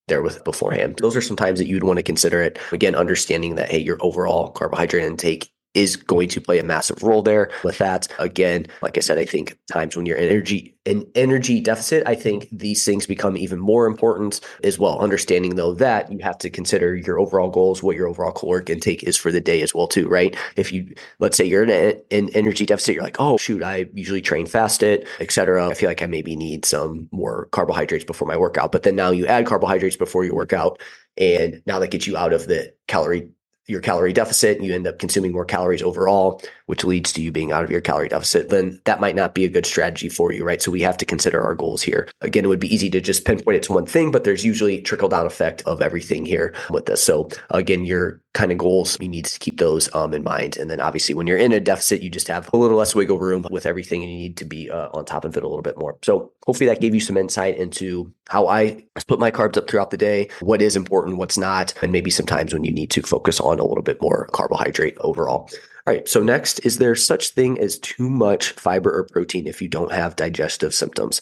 there 0.08 0.22
with 0.22 0.42
beforehand. 0.44 0.98
Those 0.98 1.16
are 1.16 1.20
some 1.20 1.36
times 1.36 1.58
that 1.58 1.68
you'd 1.68 1.84
want 1.84 1.98
to 1.98 2.02
consider 2.02 2.42
it. 2.42 2.58
Again, 2.72 2.94
understanding 2.94 3.56
that 3.56 3.70
hey, 3.70 3.78
your 3.78 3.98
overall 4.00 4.50
carbohydrate 4.50 5.04
intake 5.04 5.50
is 5.74 5.96
going 5.96 6.28
to 6.28 6.40
play 6.40 6.58
a 6.58 6.64
massive 6.64 7.02
role 7.02 7.22
there 7.22 7.50
with 7.64 7.78
that. 7.78 8.08
Again, 8.18 8.66
like 8.82 8.98
I 8.98 9.00
said, 9.00 9.18
I 9.18 9.24
think 9.24 9.58
times 9.70 9.96
when 9.96 10.06
you're 10.06 10.18
energy 10.18 10.76
in 10.84 11.08
energy 11.14 11.60
deficit, 11.60 12.06
I 12.06 12.14
think 12.14 12.48
these 12.50 12.84
things 12.84 13.06
become 13.06 13.36
even 13.36 13.58
more 13.58 13.86
important 13.86 14.40
as 14.64 14.78
well. 14.78 14.98
Understanding 14.98 15.54
though 15.54 15.74
that 15.74 16.10
you 16.12 16.18
have 16.18 16.38
to 16.38 16.50
consider 16.50 16.96
your 16.96 17.18
overall 17.18 17.50
goals, 17.50 17.82
what 17.82 17.96
your 17.96 18.08
overall 18.08 18.32
caloric 18.32 18.68
intake 18.68 19.02
is 19.04 19.16
for 19.16 19.30
the 19.32 19.40
day 19.40 19.62
as 19.62 19.74
well 19.74 19.86
too, 19.86 20.08
right? 20.08 20.36
If 20.56 20.72
you 20.72 20.92
let's 21.20 21.36
say 21.36 21.44
you're 21.44 21.64
in 21.64 22.00
an 22.10 22.28
energy 22.34 22.66
deficit, 22.66 22.94
you're 22.94 23.04
like, 23.04 23.20
oh 23.20 23.36
shoot, 23.36 23.62
I 23.62 23.86
usually 23.94 24.22
train 24.22 24.46
fasted, 24.46 25.06
etc. 25.20 25.68
I 25.68 25.74
feel 25.74 25.88
like 25.88 26.02
I 26.02 26.06
maybe 26.06 26.36
need 26.36 26.64
some 26.64 27.08
more 27.12 27.48
carbohydrates 27.52 28.04
before 28.04 28.28
my 28.28 28.36
workout. 28.36 28.72
But 28.72 28.82
then 28.82 28.96
now 28.96 29.10
you 29.10 29.26
add 29.26 29.46
carbohydrates 29.46 29.96
before 29.96 30.24
your 30.24 30.34
workout, 30.34 30.80
and 31.16 31.62
now 31.64 31.78
that 31.78 31.88
gets 31.88 32.06
you 32.06 32.16
out 32.16 32.32
of 32.32 32.46
the 32.46 32.74
calorie 32.88 33.28
your 33.72 33.80
calorie 33.80 34.12
deficit 34.12 34.58
and 34.58 34.66
you 34.66 34.74
end 34.74 34.86
up 34.86 34.98
consuming 34.98 35.32
more 35.32 35.44
calories 35.44 35.82
overall, 35.82 36.40
which 36.72 36.84
leads 36.84 37.12
to 37.12 37.20
you 37.20 37.30
being 37.30 37.52
out 37.52 37.62
of 37.62 37.70
your 37.70 37.82
calorie 37.82 38.08
deficit, 38.08 38.48
then 38.48 38.80
that 38.84 38.98
might 38.98 39.14
not 39.14 39.34
be 39.34 39.44
a 39.44 39.48
good 39.50 39.66
strategy 39.66 40.08
for 40.08 40.32
you, 40.32 40.42
right? 40.42 40.62
So 40.62 40.70
we 40.70 40.80
have 40.80 40.96
to 40.96 41.04
consider 41.04 41.38
our 41.38 41.54
goals 41.54 41.82
here. 41.82 42.08
Again, 42.22 42.46
it 42.46 42.48
would 42.48 42.60
be 42.60 42.74
easy 42.74 42.88
to 42.88 42.98
just 42.98 43.26
pinpoint 43.26 43.58
it 43.58 43.62
to 43.64 43.74
one 43.74 43.84
thing, 43.84 44.10
but 44.10 44.24
there's 44.24 44.42
usually 44.42 44.80
trickle 44.80 45.10
down 45.10 45.26
effect 45.26 45.60
of 45.66 45.82
everything 45.82 46.24
here 46.24 46.54
with 46.70 46.86
this. 46.86 47.04
So 47.04 47.28
again, 47.50 47.84
your 47.84 48.22
kind 48.32 48.50
of 48.50 48.56
goals, 48.56 48.96
you 49.02 49.08
need 49.10 49.26
to 49.26 49.38
keep 49.38 49.58
those 49.58 49.94
um, 49.94 50.14
in 50.14 50.22
mind. 50.22 50.56
And 50.56 50.70
then 50.70 50.80
obviously 50.80 51.14
when 51.14 51.26
you're 51.26 51.36
in 51.36 51.52
a 51.52 51.60
deficit, 51.60 52.00
you 52.00 52.08
just 52.08 52.28
have 52.28 52.48
a 52.54 52.56
little 52.56 52.78
less 52.78 52.94
wiggle 52.94 53.18
room 53.18 53.46
with 53.50 53.66
everything 53.66 54.02
and 54.02 54.10
you 54.10 54.16
need 54.16 54.38
to 54.38 54.46
be 54.46 54.70
uh, 54.70 54.88
on 54.94 55.04
top 55.04 55.26
of 55.26 55.36
it 55.36 55.42
a 55.42 55.46
little 55.46 55.60
bit 55.60 55.78
more. 55.78 55.98
So 56.02 56.32
hopefully 56.46 56.68
that 56.68 56.80
gave 56.80 56.94
you 56.94 57.00
some 57.00 57.18
insight 57.18 57.58
into 57.58 58.10
how 58.28 58.48
I 58.48 58.82
split 58.96 59.20
my 59.20 59.30
carbs 59.30 59.58
up 59.58 59.68
throughout 59.68 59.90
the 59.90 59.98
day, 59.98 60.30
what 60.40 60.62
is 60.62 60.74
important, 60.74 61.18
what's 61.18 61.36
not, 61.36 61.74
and 61.82 61.92
maybe 61.92 62.10
sometimes 62.10 62.54
when 62.54 62.64
you 62.64 62.72
need 62.72 62.90
to 62.92 63.02
focus 63.02 63.40
on 63.40 63.58
a 63.58 63.64
little 63.64 63.82
bit 63.82 64.00
more 64.00 64.26
carbohydrate 64.32 64.96
overall. 65.00 65.50
All 65.86 65.94
right. 65.94 66.08
So 66.08 66.22
next, 66.22 66.60
is 66.60 66.78
there 66.78 66.94
such 66.94 67.30
thing 67.30 67.58
as 67.58 67.78
too 67.78 68.08
much 68.08 68.50
fiber 68.52 68.96
or 68.96 69.04
protein 69.04 69.48
if 69.48 69.60
you 69.60 69.68
don't 69.68 69.92
have 69.92 70.14
digestive 70.14 70.74
symptoms? 70.74 71.20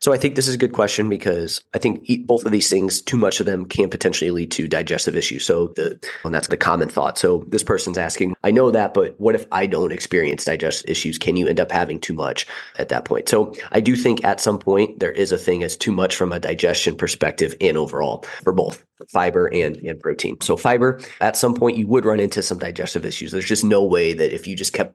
So 0.00 0.12
I 0.12 0.16
think 0.16 0.36
this 0.36 0.46
is 0.46 0.54
a 0.54 0.58
good 0.58 0.72
question 0.72 1.08
because 1.08 1.60
I 1.74 1.78
think 1.78 2.02
eat 2.04 2.26
both 2.26 2.44
of 2.44 2.52
these 2.52 2.70
things, 2.70 3.02
too 3.02 3.16
much 3.16 3.40
of 3.40 3.46
them 3.46 3.64
can 3.64 3.90
potentially 3.90 4.30
lead 4.30 4.50
to 4.52 4.68
digestive 4.68 5.16
issues. 5.16 5.44
So 5.44 5.68
the 5.68 5.98
and 6.24 6.32
that's 6.32 6.48
the 6.48 6.56
common 6.56 6.88
thought. 6.88 7.18
So 7.18 7.44
this 7.48 7.64
person's 7.64 7.98
asking, 7.98 8.36
I 8.44 8.52
know 8.52 8.70
that, 8.70 8.94
but 8.94 9.18
what 9.18 9.34
if 9.34 9.46
I 9.50 9.66
don't 9.66 9.92
experience 9.92 10.44
digestive 10.44 10.88
issues? 10.88 11.18
Can 11.18 11.36
you 11.36 11.48
end 11.48 11.58
up 11.58 11.72
having 11.72 11.98
too 11.98 12.14
much 12.14 12.46
at 12.78 12.90
that 12.90 13.04
point? 13.04 13.28
So 13.28 13.54
I 13.72 13.80
do 13.80 13.96
think 13.96 14.24
at 14.24 14.40
some 14.40 14.58
point 14.58 15.00
there 15.00 15.12
is 15.12 15.32
a 15.32 15.38
thing 15.38 15.64
as 15.64 15.76
too 15.76 15.92
much 15.92 16.14
from 16.14 16.32
a 16.32 16.38
digestion 16.38 16.96
perspective 16.96 17.56
and 17.60 17.76
overall 17.76 18.24
for 18.44 18.52
both 18.52 18.84
fiber 19.08 19.46
and, 19.48 19.76
and 19.78 19.98
protein. 19.98 20.40
So 20.40 20.56
fiber, 20.56 21.00
at 21.20 21.36
some 21.36 21.54
point 21.54 21.76
you 21.76 21.88
would 21.88 22.04
run 22.04 22.20
into 22.20 22.42
some 22.42 22.58
digestive 22.58 23.04
issues. 23.04 23.32
There's 23.32 23.44
just 23.44 23.64
no 23.64 23.82
way 23.84 24.12
that 24.12 24.32
if 24.32 24.46
you 24.46 24.54
just 24.54 24.72
kept 24.72 24.94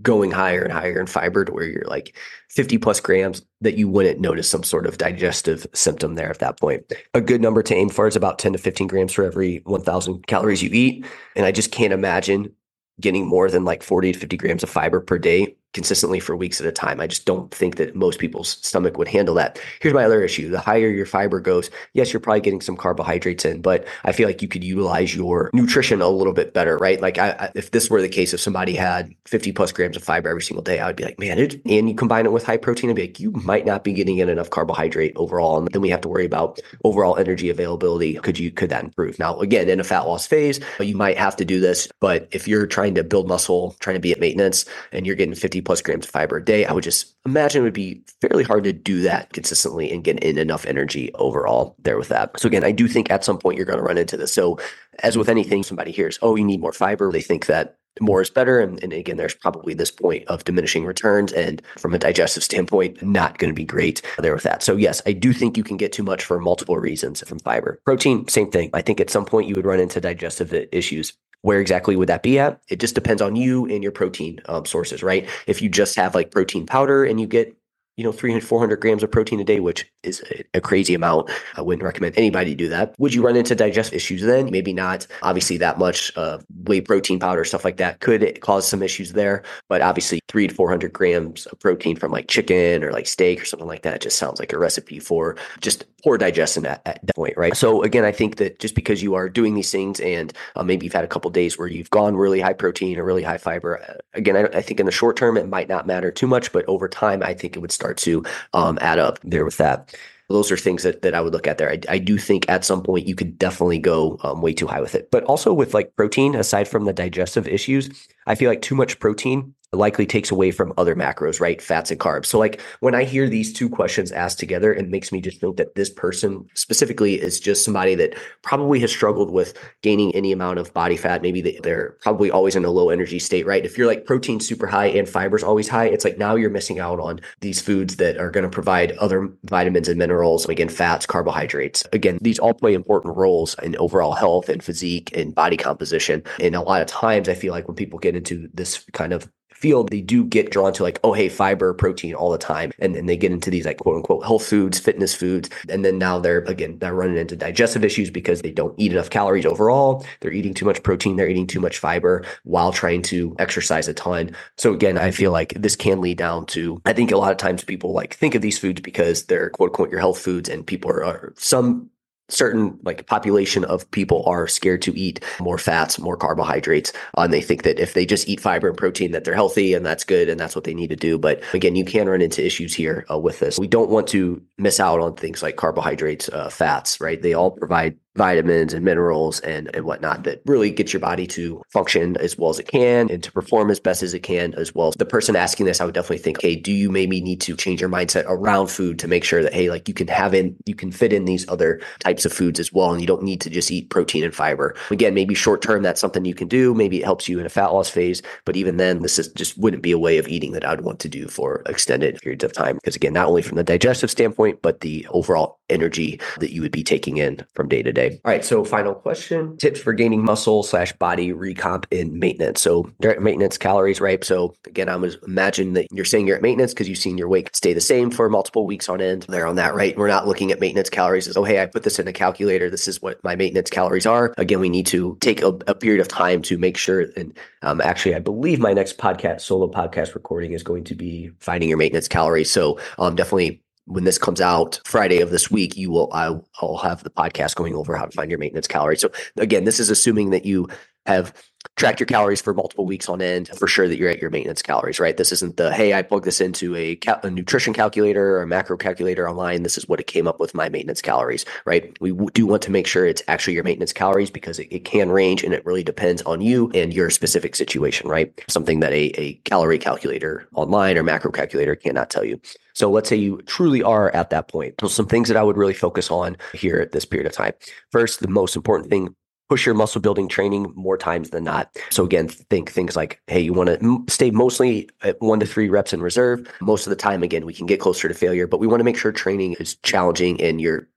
going 0.00 0.30
higher 0.30 0.62
and 0.62 0.72
higher 0.72 1.00
in 1.00 1.06
fiber 1.06 1.44
to 1.44 1.52
where 1.52 1.64
you're 1.64 1.84
like 1.86 2.16
50 2.50 2.78
plus 2.78 3.00
grams 3.00 3.42
that 3.60 3.74
you 3.74 3.88
wouldn't 3.88 4.20
notice 4.20 4.48
some 4.48 4.62
sort 4.62 4.86
of 4.86 4.98
digestive 4.98 5.66
symptom 5.72 6.14
there 6.14 6.30
at 6.30 6.38
that 6.38 6.58
point. 6.60 6.84
A 7.14 7.20
good 7.20 7.40
number 7.40 7.62
to 7.64 7.74
aim 7.74 7.88
for 7.88 8.06
is 8.06 8.14
about 8.14 8.38
10 8.38 8.52
to 8.52 8.58
15 8.58 8.86
grams 8.86 9.12
for 9.12 9.24
every 9.24 9.58
1000 9.64 10.26
calories 10.26 10.62
you 10.62 10.70
eat. 10.72 11.04
And 11.34 11.44
I 11.44 11.52
just 11.52 11.72
can't 11.72 11.92
imagine 11.92 12.52
getting 13.00 13.26
more 13.26 13.50
than 13.50 13.64
like 13.64 13.82
40 13.82 14.12
to 14.12 14.18
50 14.18 14.36
grams 14.36 14.62
of 14.62 14.70
fiber 14.70 15.00
per 15.00 15.18
day 15.18 15.56
consistently 15.72 16.20
for 16.20 16.36
weeks 16.36 16.60
at 16.60 16.66
a 16.66 16.72
time. 16.72 17.00
I 17.00 17.06
just 17.06 17.24
don't 17.24 17.50
think 17.52 17.76
that 17.76 17.94
most 17.96 18.18
people's 18.18 18.58
stomach 18.62 18.98
would 18.98 19.08
handle 19.08 19.34
that. 19.36 19.58
Here's 19.80 19.94
my 19.94 20.04
other 20.04 20.22
issue. 20.22 20.50
The 20.50 20.60
higher 20.60 20.88
your 20.88 21.06
fiber 21.06 21.40
goes, 21.40 21.70
yes, 21.94 22.12
you're 22.12 22.20
probably 22.20 22.40
getting 22.40 22.60
some 22.60 22.76
carbohydrates 22.76 23.44
in, 23.44 23.62
but 23.62 23.86
I 24.04 24.12
feel 24.12 24.28
like 24.28 24.42
you 24.42 24.48
could 24.48 24.64
utilize 24.64 25.14
your 25.14 25.50
nutrition 25.52 26.02
a 26.02 26.08
little 26.08 26.32
bit 26.32 26.52
better, 26.52 26.76
right? 26.76 27.00
Like 27.00 27.18
I, 27.18 27.30
I, 27.30 27.52
if 27.54 27.70
this 27.70 27.88
were 27.88 28.02
the 28.02 28.08
case, 28.08 28.34
if 28.34 28.40
somebody 28.40 28.74
had 28.74 29.14
50 29.26 29.52
plus 29.52 29.72
grams 29.72 29.96
of 29.96 30.04
fiber 30.04 30.28
every 30.28 30.42
single 30.42 30.62
day, 30.62 30.78
I 30.78 30.86
would 30.86 30.96
be 30.96 31.04
like, 31.04 31.18
man, 31.18 31.38
it, 31.38 31.60
and 31.64 31.88
you 31.88 31.94
combine 31.94 32.26
it 32.26 32.32
with 32.32 32.44
high 32.44 32.58
protein, 32.58 32.90
I'd 32.90 32.96
be 32.96 33.02
like, 33.02 33.20
you 33.20 33.30
might 33.32 33.64
not 33.64 33.84
be 33.84 33.92
getting 33.92 34.18
in 34.18 34.28
enough 34.28 34.50
carbohydrate 34.50 35.12
overall. 35.16 35.58
And 35.58 35.68
then 35.68 35.80
we 35.80 35.88
have 35.88 36.02
to 36.02 36.08
worry 36.08 36.26
about 36.26 36.60
overall 36.84 37.16
energy 37.16 37.48
availability. 37.48 38.14
Could 38.14 38.38
you, 38.38 38.50
could 38.50 38.70
that 38.70 38.84
improve? 38.84 39.18
Now, 39.18 39.38
again, 39.40 39.68
in 39.68 39.80
a 39.80 39.84
fat 39.84 40.00
loss 40.00 40.26
phase, 40.26 40.60
you 40.80 40.96
might 40.96 41.16
have 41.16 41.36
to 41.36 41.44
do 41.44 41.60
this, 41.60 41.88
but 42.00 42.28
if 42.32 42.46
you're 42.46 42.66
trying 42.66 42.94
to 42.96 43.04
build 43.04 43.26
muscle, 43.26 43.74
trying 43.80 43.94
to 43.94 44.00
be 44.00 44.12
at 44.12 44.20
maintenance 44.20 44.66
and 44.92 45.06
you're 45.06 45.16
getting 45.16 45.34
50 45.34 45.61
plus 45.62 45.82
grams 45.82 46.06
of 46.06 46.10
fiber 46.10 46.36
a 46.36 46.44
day, 46.44 46.64
I 46.64 46.72
would 46.72 46.84
just 46.84 47.14
imagine 47.24 47.62
it 47.62 47.64
would 47.64 47.72
be 47.72 48.02
fairly 48.20 48.44
hard 48.44 48.64
to 48.64 48.72
do 48.72 49.02
that 49.02 49.32
consistently 49.32 49.90
and 49.92 50.04
get 50.04 50.22
in 50.22 50.38
enough 50.38 50.66
energy 50.66 51.12
overall 51.14 51.76
there 51.78 51.98
with 51.98 52.08
that. 52.08 52.38
So 52.38 52.46
again, 52.46 52.64
I 52.64 52.72
do 52.72 52.88
think 52.88 53.10
at 53.10 53.24
some 53.24 53.38
point 53.38 53.56
you're 53.56 53.66
going 53.66 53.78
to 53.78 53.84
run 53.84 53.98
into 53.98 54.16
this. 54.16 54.32
So 54.32 54.58
as 55.00 55.16
with 55.16 55.28
anything, 55.28 55.62
somebody 55.62 55.90
hears, 55.90 56.18
oh, 56.22 56.36
you 56.36 56.44
need 56.44 56.60
more 56.60 56.72
fiber. 56.72 57.10
They 57.10 57.20
think 57.20 57.46
that 57.46 57.76
more 58.00 58.22
is 58.22 58.30
better. 58.30 58.60
And, 58.60 58.82
and, 58.82 58.92
again, 58.92 59.16
there's 59.16 59.34
probably 59.34 59.74
this 59.74 59.90
point 59.90 60.24
of 60.28 60.44
diminishing 60.44 60.84
returns. 60.84 61.32
And 61.32 61.62
from 61.78 61.94
a 61.94 61.98
digestive 61.98 62.42
standpoint, 62.42 63.02
not 63.02 63.38
going 63.38 63.50
to 63.50 63.54
be 63.54 63.64
great 63.64 64.02
there 64.18 64.34
with 64.34 64.44
that. 64.44 64.62
So, 64.62 64.76
yes, 64.76 65.02
I 65.06 65.12
do 65.12 65.32
think 65.32 65.56
you 65.56 65.64
can 65.64 65.76
get 65.76 65.92
too 65.92 66.02
much 66.02 66.24
for 66.24 66.38
multiple 66.40 66.78
reasons 66.78 67.26
from 67.26 67.38
fiber. 67.40 67.80
Protein, 67.84 68.28
same 68.28 68.50
thing. 68.50 68.70
I 68.72 68.82
think 68.82 69.00
at 69.00 69.10
some 69.10 69.24
point 69.24 69.48
you 69.48 69.54
would 69.54 69.66
run 69.66 69.80
into 69.80 70.00
digestive 70.00 70.54
issues. 70.72 71.12
Where 71.42 71.60
exactly 71.60 71.96
would 71.96 72.08
that 72.08 72.22
be 72.22 72.38
at? 72.38 72.60
It 72.68 72.80
just 72.80 72.94
depends 72.94 73.20
on 73.20 73.36
you 73.36 73.66
and 73.66 73.82
your 73.82 73.92
protein 73.92 74.40
um, 74.46 74.64
sources, 74.64 75.02
right? 75.02 75.28
If 75.46 75.60
you 75.60 75.68
just 75.68 75.96
have 75.96 76.14
like 76.14 76.30
protein 76.30 76.66
powder 76.66 77.04
and 77.04 77.20
you 77.20 77.26
get 77.26 77.54
you 77.96 78.04
know, 78.04 78.12
300, 78.12 78.42
400 78.46 78.76
grams 78.80 79.02
of 79.02 79.10
protein 79.10 79.40
a 79.40 79.44
day, 79.44 79.60
which 79.60 79.90
is 80.02 80.22
a, 80.54 80.60
crazy 80.60 80.94
amount. 80.94 81.28
I 81.56 81.60
wouldn't 81.60 81.84
recommend 81.84 82.16
anybody 82.16 82.54
do 82.54 82.68
that. 82.68 82.94
Would 82.98 83.12
you 83.12 83.22
run 83.22 83.36
into 83.36 83.54
digestive 83.54 83.94
issues 83.94 84.22
then? 84.22 84.50
Maybe 84.50 84.72
not. 84.72 85.06
Obviously, 85.22 85.58
that 85.58 85.78
much 85.78 86.16
uh, 86.16 86.38
whey 86.64 86.80
protein 86.80 87.18
powder, 87.18 87.44
stuff 87.44 87.64
like 87.64 87.76
that 87.78 88.00
could 88.00 88.40
cause 88.40 88.66
some 88.66 88.82
issues 88.82 89.12
there. 89.12 89.42
But 89.68 89.82
obviously, 89.82 90.20
three 90.28 90.46
to 90.46 90.54
400 90.54 90.92
grams 90.92 91.46
of 91.46 91.58
protein 91.58 91.96
from 91.96 92.12
like 92.12 92.28
chicken 92.28 92.82
or 92.82 92.92
like 92.92 93.06
steak 93.06 93.42
or 93.42 93.44
something 93.44 93.68
like 93.68 93.82
that 93.82 94.00
just 94.00 94.18
sounds 94.18 94.40
like 94.40 94.52
a 94.52 94.58
recipe 94.58 94.98
for 94.98 95.36
just 95.60 95.84
poor 96.02 96.16
digestion 96.16 96.64
at, 96.64 96.80
at 96.86 97.00
that 97.04 97.14
point, 97.14 97.36
right? 97.36 97.56
So, 97.56 97.82
again, 97.82 98.04
I 98.04 98.12
think 98.12 98.36
that 98.36 98.58
just 98.58 98.74
because 98.74 99.02
you 99.02 99.14
are 99.14 99.28
doing 99.28 99.54
these 99.54 99.70
things 99.70 100.00
and 100.00 100.32
uh, 100.56 100.62
maybe 100.62 100.86
you've 100.86 100.92
had 100.92 101.04
a 101.04 101.08
couple 101.08 101.30
days 101.30 101.58
where 101.58 101.68
you've 101.68 101.90
gone 101.90 102.16
really 102.16 102.40
high 102.40 102.52
protein 102.52 102.98
or 102.98 103.04
really 103.04 103.22
high 103.22 103.38
fiber, 103.38 103.82
uh, 103.82 103.94
again, 104.14 104.36
I, 104.36 104.58
I 104.58 104.62
think 104.62 104.80
in 104.80 104.86
the 104.86 104.92
short 104.92 105.16
term, 105.16 105.36
it 105.36 105.48
might 105.48 105.68
not 105.68 105.86
matter 105.86 106.10
too 106.10 106.26
much, 106.26 106.52
but 106.52 106.64
over 106.66 106.88
time, 106.88 107.22
I 107.22 107.34
think 107.34 107.56
it 107.56 107.60
would 107.60 107.72
start 107.72 107.91
to 107.94 108.24
um, 108.52 108.78
add 108.80 108.98
up 108.98 109.18
there 109.22 109.44
with 109.44 109.56
that. 109.58 109.94
Those 110.28 110.50
are 110.50 110.56
things 110.56 110.82
that, 110.84 111.02
that 111.02 111.14
I 111.14 111.20
would 111.20 111.32
look 111.32 111.46
at 111.46 111.58
there. 111.58 111.70
I, 111.70 111.80
I 111.88 111.98
do 111.98 112.16
think 112.16 112.48
at 112.48 112.64
some 112.64 112.82
point 112.82 113.06
you 113.06 113.14
could 113.14 113.38
definitely 113.38 113.78
go 113.78 114.18
um, 114.22 114.40
way 114.40 114.54
too 114.54 114.66
high 114.66 114.80
with 114.80 114.94
it. 114.94 115.10
But 115.10 115.24
also 115.24 115.52
with 115.52 115.74
like 115.74 115.94
protein, 115.94 116.34
aside 116.34 116.68
from 116.68 116.84
the 116.84 116.92
digestive 116.92 117.46
issues, 117.46 118.08
I 118.26 118.34
feel 118.34 118.48
like 118.48 118.62
too 118.62 118.74
much 118.74 118.98
protein 118.98 119.54
likely 119.72 120.04
takes 120.06 120.30
away 120.30 120.50
from 120.50 120.72
other 120.76 120.94
macros, 120.94 121.40
right? 121.40 121.62
Fats 121.62 121.90
and 121.90 121.98
carbs. 121.98 122.26
So 122.26 122.38
like 122.38 122.60
when 122.80 122.94
I 122.94 123.04
hear 123.04 123.28
these 123.28 123.52
two 123.52 123.68
questions 123.68 124.12
asked 124.12 124.38
together, 124.38 124.72
it 124.72 124.88
makes 124.88 125.12
me 125.12 125.20
just 125.20 125.40
think 125.40 125.56
that 125.56 125.74
this 125.74 125.88
person 125.88 126.46
specifically 126.54 127.14
is 127.20 127.40
just 127.40 127.64
somebody 127.64 127.94
that 127.94 128.14
probably 128.42 128.80
has 128.80 128.90
struggled 128.90 129.30
with 129.30 129.58
gaining 129.82 130.14
any 130.14 130.30
amount 130.30 130.58
of 130.58 130.72
body 130.74 130.96
fat. 130.96 131.22
Maybe 131.22 131.58
they're 131.62 131.96
probably 132.02 132.30
always 132.30 132.54
in 132.54 132.64
a 132.64 132.70
low 132.70 132.90
energy 132.90 133.18
state, 133.18 133.46
right? 133.46 133.64
If 133.64 133.78
you're 133.78 133.86
like 133.86 134.04
protein 134.04 134.40
super 134.40 134.66
high 134.66 134.86
and 134.86 135.08
fibers 135.08 135.42
always 135.42 135.68
high, 135.68 135.86
it's 135.86 136.04
like 136.04 136.18
now 136.18 136.34
you're 136.34 136.50
missing 136.50 136.78
out 136.78 137.00
on 137.00 137.20
these 137.40 137.60
foods 137.60 137.96
that 137.96 138.18
are 138.18 138.30
going 138.30 138.44
to 138.44 138.50
provide 138.50 138.92
other 138.92 139.30
vitamins 139.44 139.88
and 139.88 139.98
minerals, 139.98 140.46
again, 140.46 140.68
fats, 140.68 141.06
carbohydrates. 141.06 141.82
Again, 141.92 142.18
these 142.20 142.38
all 142.38 142.54
play 142.54 142.74
important 142.74 143.16
roles 143.16 143.54
in 143.62 143.76
overall 143.76 144.12
health 144.12 144.50
and 144.50 144.62
physique 144.62 145.16
and 145.16 145.34
body 145.34 145.56
composition. 145.56 146.22
And 146.40 146.54
a 146.54 146.60
lot 146.60 146.82
of 146.82 146.88
times 146.88 147.28
I 147.28 147.34
feel 147.34 147.52
like 147.52 147.68
when 147.68 147.76
people 147.76 147.98
get 147.98 148.16
into 148.16 148.48
this 148.52 148.84
kind 148.92 149.12
of 149.12 149.30
field, 149.62 149.90
they 149.90 150.00
do 150.00 150.24
get 150.24 150.50
drawn 150.50 150.72
to 150.72 150.82
like, 150.82 150.98
oh, 151.04 151.12
hey, 151.12 151.28
fiber, 151.28 151.72
protein 151.72 152.14
all 152.14 152.32
the 152.32 152.38
time. 152.38 152.72
And 152.80 152.96
then 152.96 153.06
they 153.06 153.16
get 153.16 153.30
into 153.30 153.48
these 153.48 153.64
like 153.64 153.78
quote 153.78 153.96
unquote 153.96 154.24
health 154.24 154.44
foods, 154.44 154.80
fitness 154.80 155.14
foods. 155.14 155.48
And 155.68 155.84
then 155.84 155.98
now 155.98 156.18
they're, 156.18 156.40
again, 156.40 156.78
they're 156.80 156.94
running 156.94 157.16
into 157.16 157.36
digestive 157.36 157.84
issues 157.84 158.10
because 158.10 158.42
they 158.42 158.50
don't 158.50 158.74
eat 158.76 158.92
enough 158.92 159.10
calories 159.10 159.46
overall. 159.46 160.04
They're 160.20 160.32
eating 160.32 160.52
too 160.52 160.66
much 160.66 160.82
protein. 160.82 161.16
They're 161.16 161.28
eating 161.28 161.46
too 161.46 161.60
much 161.60 161.78
fiber 161.78 162.24
while 162.42 162.72
trying 162.72 163.02
to 163.02 163.36
exercise 163.38 163.86
a 163.86 163.94
ton. 163.94 164.34
So 164.58 164.74
again, 164.74 164.98
I 164.98 165.12
feel 165.12 165.30
like 165.30 165.54
this 165.54 165.76
can 165.76 166.00
lead 166.00 166.18
down 166.18 166.46
to, 166.46 166.82
I 166.84 166.92
think 166.92 167.12
a 167.12 167.16
lot 167.16 167.30
of 167.30 167.38
times 167.38 167.62
people 167.62 167.92
like 167.92 168.14
think 168.14 168.34
of 168.34 168.42
these 168.42 168.58
foods 168.58 168.80
because 168.80 169.26
they're 169.26 169.50
quote 169.50 169.70
unquote 169.70 169.90
your 169.90 170.00
health 170.00 170.18
foods 170.18 170.48
and 170.48 170.66
people 170.66 170.90
are, 170.90 171.04
are 171.04 171.34
some 171.36 171.88
certain 172.32 172.78
like 172.82 173.06
population 173.06 173.64
of 173.64 173.88
people 173.90 174.24
are 174.26 174.46
scared 174.48 174.82
to 174.82 174.98
eat 174.98 175.22
more 175.40 175.58
fats, 175.58 175.98
more 175.98 176.16
carbohydrates, 176.16 176.92
uh, 177.18 177.22
and 177.22 177.32
they 177.32 177.40
think 177.40 177.62
that 177.62 177.78
if 177.78 177.94
they 177.94 178.06
just 178.06 178.28
eat 178.28 178.40
fiber 178.40 178.68
and 178.68 178.76
protein, 178.76 179.12
that 179.12 179.24
they're 179.24 179.34
healthy 179.34 179.74
and 179.74 179.84
that's 179.84 180.04
good 180.04 180.28
and 180.28 180.40
that's 180.40 180.54
what 180.54 180.64
they 180.64 180.74
need 180.74 180.88
to 180.88 180.96
do. 180.96 181.18
But 181.18 181.42
again, 181.54 181.76
you 181.76 181.84
can 181.84 182.08
run 182.08 182.22
into 182.22 182.44
issues 182.44 182.74
here 182.74 183.04
uh, 183.10 183.18
with 183.18 183.38
this. 183.38 183.58
We 183.58 183.68
don't 183.68 183.90
want 183.90 184.06
to 184.08 184.42
miss 184.58 184.80
out 184.80 185.00
on 185.00 185.14
things 185.14 185.42
like 185.42 185.56
carbohydrates, 185.56 186.28
uh, 186.30 186.48
fats, 186.48 187.00
right? 187.00 187.20
They 187.20 187.34
all 187.34 187.50
provide 187.50 187.96
vitamins 188.16 188.74
and 188.74 188.84
minerals 188.84 189.40
and, 189.40 189.74
and 189.74 189.84
whatnot 189.84 190.24
that 190.24 190.42
really 190.46 190.70
gets 190.70 190.92
your 190.92 191.00
body 191.00 191.26
to 191.26 191.62
function 191.70 192.16
as 192.18 192.36
well 192.36 192.50
as 192.50 192.58
it 192.58 192.68
can 192.68 193.10
and 193.10 193.22
to 193.22 193.32
perform 193.32 193.70
as 193.70 193.80
best 193.80 194.02
as 194.02 194.14
it 194.14 194.20
can 194.20 194.54
as 194.54 194.74
well. 194.74 194.92
The 194.92 195.06
person 195.06 195.36
asking 195.36 195.66
this, 195.66 195.80
I 195.80 195.84
would 195.84 195.94
definitely 195.94 196.18
think, 196.18 196.42
hey, 196.42 196.56
do 196.56 196.72
you 196.72 196.90
maybe 196.90 197.20
need 197.20 197.40
to 197.42 197.56
change 197.56 197.80
your 197.80 197.90
mindset 197.90 198.24
around 198.26 198.68
food 198.68 198.98
to 198.98 199.08
make 199.08 199.24
sure 199.24 199.42
that, 199.42 199.54
hey, 199.54 199.70
like 199.70 199.88
you 199.88 199.94
can 199.94 200.08
have 200.08 200.34
in, 200.34 200.56
you 200.66 200.74
can 200.74 200.92
fit 200.92 201.12
in 201.12 201.24
these 201.24 201.48
other 201.48 201.80
types 202.00 202.24
of 202.24 202.32
foods 202.32 202.60
as 202.60 202.72
well. 202.72 202.92
And 202.92 203.00
you 203.00 203.06
don't 203.06 203.22
need 203.22 203.40
to 203.42 203.50
just 203.50 203.70
eat 203.70 203.90
protein 203.90 204.24
and 204.24 204.34
fiber. 204.34 204.74
Again, 204.90 205.14
maybe 205.14 205.34
short 205.34 205.62
term, 205.62 205.82
that's 205.82 206.00
something 206.00 206.24
you 206.24 206.34
can 206.34 206.48
do. 206.48 206.74
Maybe 206.74 207.00
it 207.00 207.04
helps 207.04 207.28
you 207.28 207.38
in 207.38 207.46
a 207.46 207.50
fat 207.50 207.68
loss 207.68 207.88
phase. 207.88 208.22
But 208.44 208.56
even 208.56 208.76
then, 208.76 209.00
this 209.00 209.18
is 209.18 209.28
just 209.28 209.56
wouldn't 209.58 209.82
be 209.82 209.92
a 209.92 209.98
way 209.98 210.18
of 210.18 210.28
eating 210.28 210.52
that 210.52 210.66
I'd 210.66 210.82
want 210.82 211.00
to 211.00 211.08
do 211.08 211.28
for 211.28 211.62
extended 211.66 212.20
periods 212.20 212.44
of 212.44 212.52
time. 212.52 212.76
Because 212.76 212.96
again, 212.96 213.14
not 213.14 213.28
only 213.28 213.42
from 213.42 213.56
the 213.56 213.64
digestive 213.64 214.10
standpoint, 214.10 214.60
but 214.60 214.80
the 214.80 215.06
overall 215.10 215.60
energy 215.70 216.20
that 216.38 216.52
you 216.52 216.60
would 216.60 216.72
be 216.72 216.82
taking 216.82 217.16
in 217.16 217.44
from 217.54 217.68
day 217.68 217.82
to 217.82 217.92
day. 217.92 218.01
All 218.10 218.30
right. 218.30 218.44
So 218.44 218.64
final 218.64 218.94
question, 218.94 219.56
tips 219.56 219.80
for 219.80 219.92
gaining 219.92 220.24
muscle 220.24 220.62
slash 220.62 220.92
body 220.92 221.32
recomp 221.32 221.84
in 221.90 222.18
maintenance. 222.18 222.60
So 222.60 222.90
maintenance 223.00 223.58
calories, 223.58 224.00
right? 224.00 224.22
So 224.24 224.54
again, 224.66 224.88
I 224.88 224.96
was 224.96 225.16
imagine 225.26 225.74
that 225.74 225.86
you're 225.92 226.04
saying 226.04 226.26
you're 226.26 226.36
at 226.36 226.42
maintenance 226.42 226.72
because 226.72 226.88
you've 226.88 226.98
seen 226.98 227.18
your 227.18 227.28
weight 227.28 227.54
stay 227.54 227.72
the 227.72 227.80
same 227.80 228.10
for 228.10 228.28
multiple 228.28 228.66
weeks 228.66 228.88
on 228.88 229.00
end. 229.00 229.26
There 229.28 229.46
on 229.46 229.56
that, 229.56 229.74
right? 229.74 229.96
We're 229.96 230.08
not 230.08 230.26
looking 230.26 230.52
at 230.52 230.60
maintenance 230.60 230.90
calories 230.90 231.28
as, 231.28 231.36
oh, 231.36 231.44
hey, 231.44 231.62
I 231.62 231.66
put 231.66 231.82
this 231.82 231.98
in 231.98 232.08
a 232.08 232.12
calculator. 232.12 232.68
This 232.68 232.88
is 232.88 233.00
what 233.00 233.22
my 233.24 233.36
maintenance 233.36 233.70
calories 233.70 234.06
are. 234.06 234.34
Again, 234.38 234.60
we 234.60 234.68
need 234.68 234.86
to 234.86 235.16
take 235.20 235.42
a, 235.42 235.48
a 235.66 235.74
period 235.74 236.00
of 236.00 236.08
time 236.08 236.42
to 236.42 236.58
make 236.58 236.76
sure. 236.76 237.06
And 237.16 237.36
um, 237.62 237.80
actually, 237.80 238.14
I 238.14 238.18
believe 238.18 238.58
my 238.58 238.72
next 238.72 238.98
podcast, 238.98 239.42
solo 239.42 239.70
podcast 239.70 240.14
recording 240.14 240.52
is 240.52 240.62
going 240.62 240.84
to 240.84 240.94
be 240.94 241.30
finding 241.38 241.68
your 241.68 241.78
maintenance 241.78 242.08
calories. 242.08 242.50
So 242.50 242.78
um, 242.98 243.14
definitely 243.14 243.61
when 243.86 244.04
this 244.04 244.18
comes 244.18 244.40
out 244.40 244.80
Friday 244.84 245.20
of 245.20 245.30
this 245.30 245.50
week, 245.50 245.76
you 245.76 245.90
will 245.90 246.08
I'll, 246.12 246.46
I'll 246.60 246.78
have 246.78 247.02
the 247.02 247.10
podcast 247.10 247.54
going 247.56 247.74
over 247.74 247.96
how 247.96 248.06
to 248.06 248.12
find 248.12 248.30
your 248.30 248.38
maintenance 248.38 248.68
calories. 248.68 249.00
So 249.00 249.10
again, 249.36 249.64
this 249.64 249.80
is 249.80 249.90
assuming 249.90 250.30
that 250.30 250.44
you 250.44 250.68
have 251.06 251.34
tracked 251.76 252.00
your 252.00 252.06
calories 252.06 252.40
for 252.40 252.54
multiple 252.54 252.86
weeks 252.86 253.08
on 253.08 253.20
end 253.22 253.48
for 253.48 253.66
sure 253.66 253.88
that 253.88 253.98
you're 253.98 254.08
at 254.08 254.20
your 254.20 254.30
maintenance 254.30 254.62
calories, 254.62 255.00
right? 255.00 255.16
This 255.16 255.32
isn't 255.32 255.56
the 255.56 255.72
hey, 255.72 255.94
I 255.94 256.02
plug 256.02 256.24
this 256.24 256.40
into 256.40 256.76
a, 256.76 256.96
cal- 256.96 257.20
a 257.22 257.30
nutrition 257.30 257.72
calculator 257.72 258.36
or 258.36 258.42
a 258.42 258.46
macro 258.46 258.76
calculator 258.76 259.28
online. 259.28 259.62
This 259.62 259.78
is 259.78 259.88
what 259.88 260.00
it 260.00 260.06
came 260.06 260.28
up 260.28 260.38
with 260.38 260.54
my 260.54 260.68
maintenance 260.68 261.02
calories, 261.02 261.44
right? 261.64 261.96
We 262.00 262.10
w- 262.10 262.30
do 262.34 262.46
want 262.46 262.62
to 262.62 262.70
make 262.70 262.86
sure 262.86 263.06
it's 263.06 263.22
actually 263.28 263.54
your 263.54 263.64
maintenance 263.64 263.92
calories 263.92 264.30
because 264.30 264.58
it, 264.58 264.68
it, 264.70 264.84
can 264.84 265.10
range 265.10 265.42
and 265.42 265.54
it 265.54 265.64
really 265.64 265.82
depends 265.82 266.22
on 266.22 266.40
you 266.40 266.70
and 266.74 266.92
your 266.92 267.08
specific 267.10 267.56
situation, 267.56 268.08
right? 268.08 268.32
Something 268.48 268.80
that 268.80 268.92
a, 268.92 269.20
a 269.20 269.34
calorie 269.44 269.78
calculator 269.78 270.46
online 270.54 270.98
or 270.98 271.02
macro 271.02 271.30
calculator 271.30 271.74
cannot 271.74 272.10
tell 272.10 272.24
you. 272.24 272.40
So 272.74 272.90
let's 272.90 273.08
say 273.08 273.16
you 273.16 273.40
truly 273.42 273.82
are 273.82 274.10
at 274.10 274.30
that 274.30 274.48
point. 274.48 274.74
So 274.80 274.88
some 274.88 275.06
things 275.06 275.28
that 275.28 275.36
I 275.36 275.42
would 275.42 275.56
really 275.56 275.74
focus 275.74 276.10
on 276.10 276.36
here 276.54 276.78
at 276.78 276.92
this 276.92 277.04
period 277.04 277.26
of 277.26 277.32
time. 277.32 277.52
First, 277.90 278.20
the 278.20 278.28
most 278.28 278.56
important 278.56 278.90
thing 278.90 279.14
push 279.52 279.66
your 279.66 279.74
muscle 279.74 280.00
building 280.00 280.28
training 280.28 280.72
more 280.76 280.96
times 280.96 281.28
than 281.28 281.44
not. 281.44 281.70
So 281.90 282.04
again, 282.04 282.26
think 282.26 282.70
things 282.70 282.96
like, 282.96 283.20
hey, 283.26 283.38
you 283.38 283.52
want 283.52 283.68
to 283.68 284.04
stay 284.08 284.30
mostly 284.30 284.88
at 285.02 285.20
one 285.20 285.40
to 285.40 285.46
three 285.46 285.68
reps 285.68 285.92
in 285.92 286.00
reserve. 286.00 286.50
Most 286.62 286.86
of 286.86 286.90
the 286.90 286.96
time, 286.96 287.22
again, 287.22 287.44
we 287.44 287.52
can 287.52 287.66
get 287.66 287.78
closer 287.78 288.08
to 288.08 288.14
failure, 288.14 288.46
but 288.46 288.60
we 288.60 288.66
want 288.66 288.80
to 288.80 288.84
make 288.84 288.96
sure 288.96 289.12
training 289.12 289.56
is 289.60 289.74
challenging 289.82 290.40
and 290.40 290.58
you're 290.58 290.88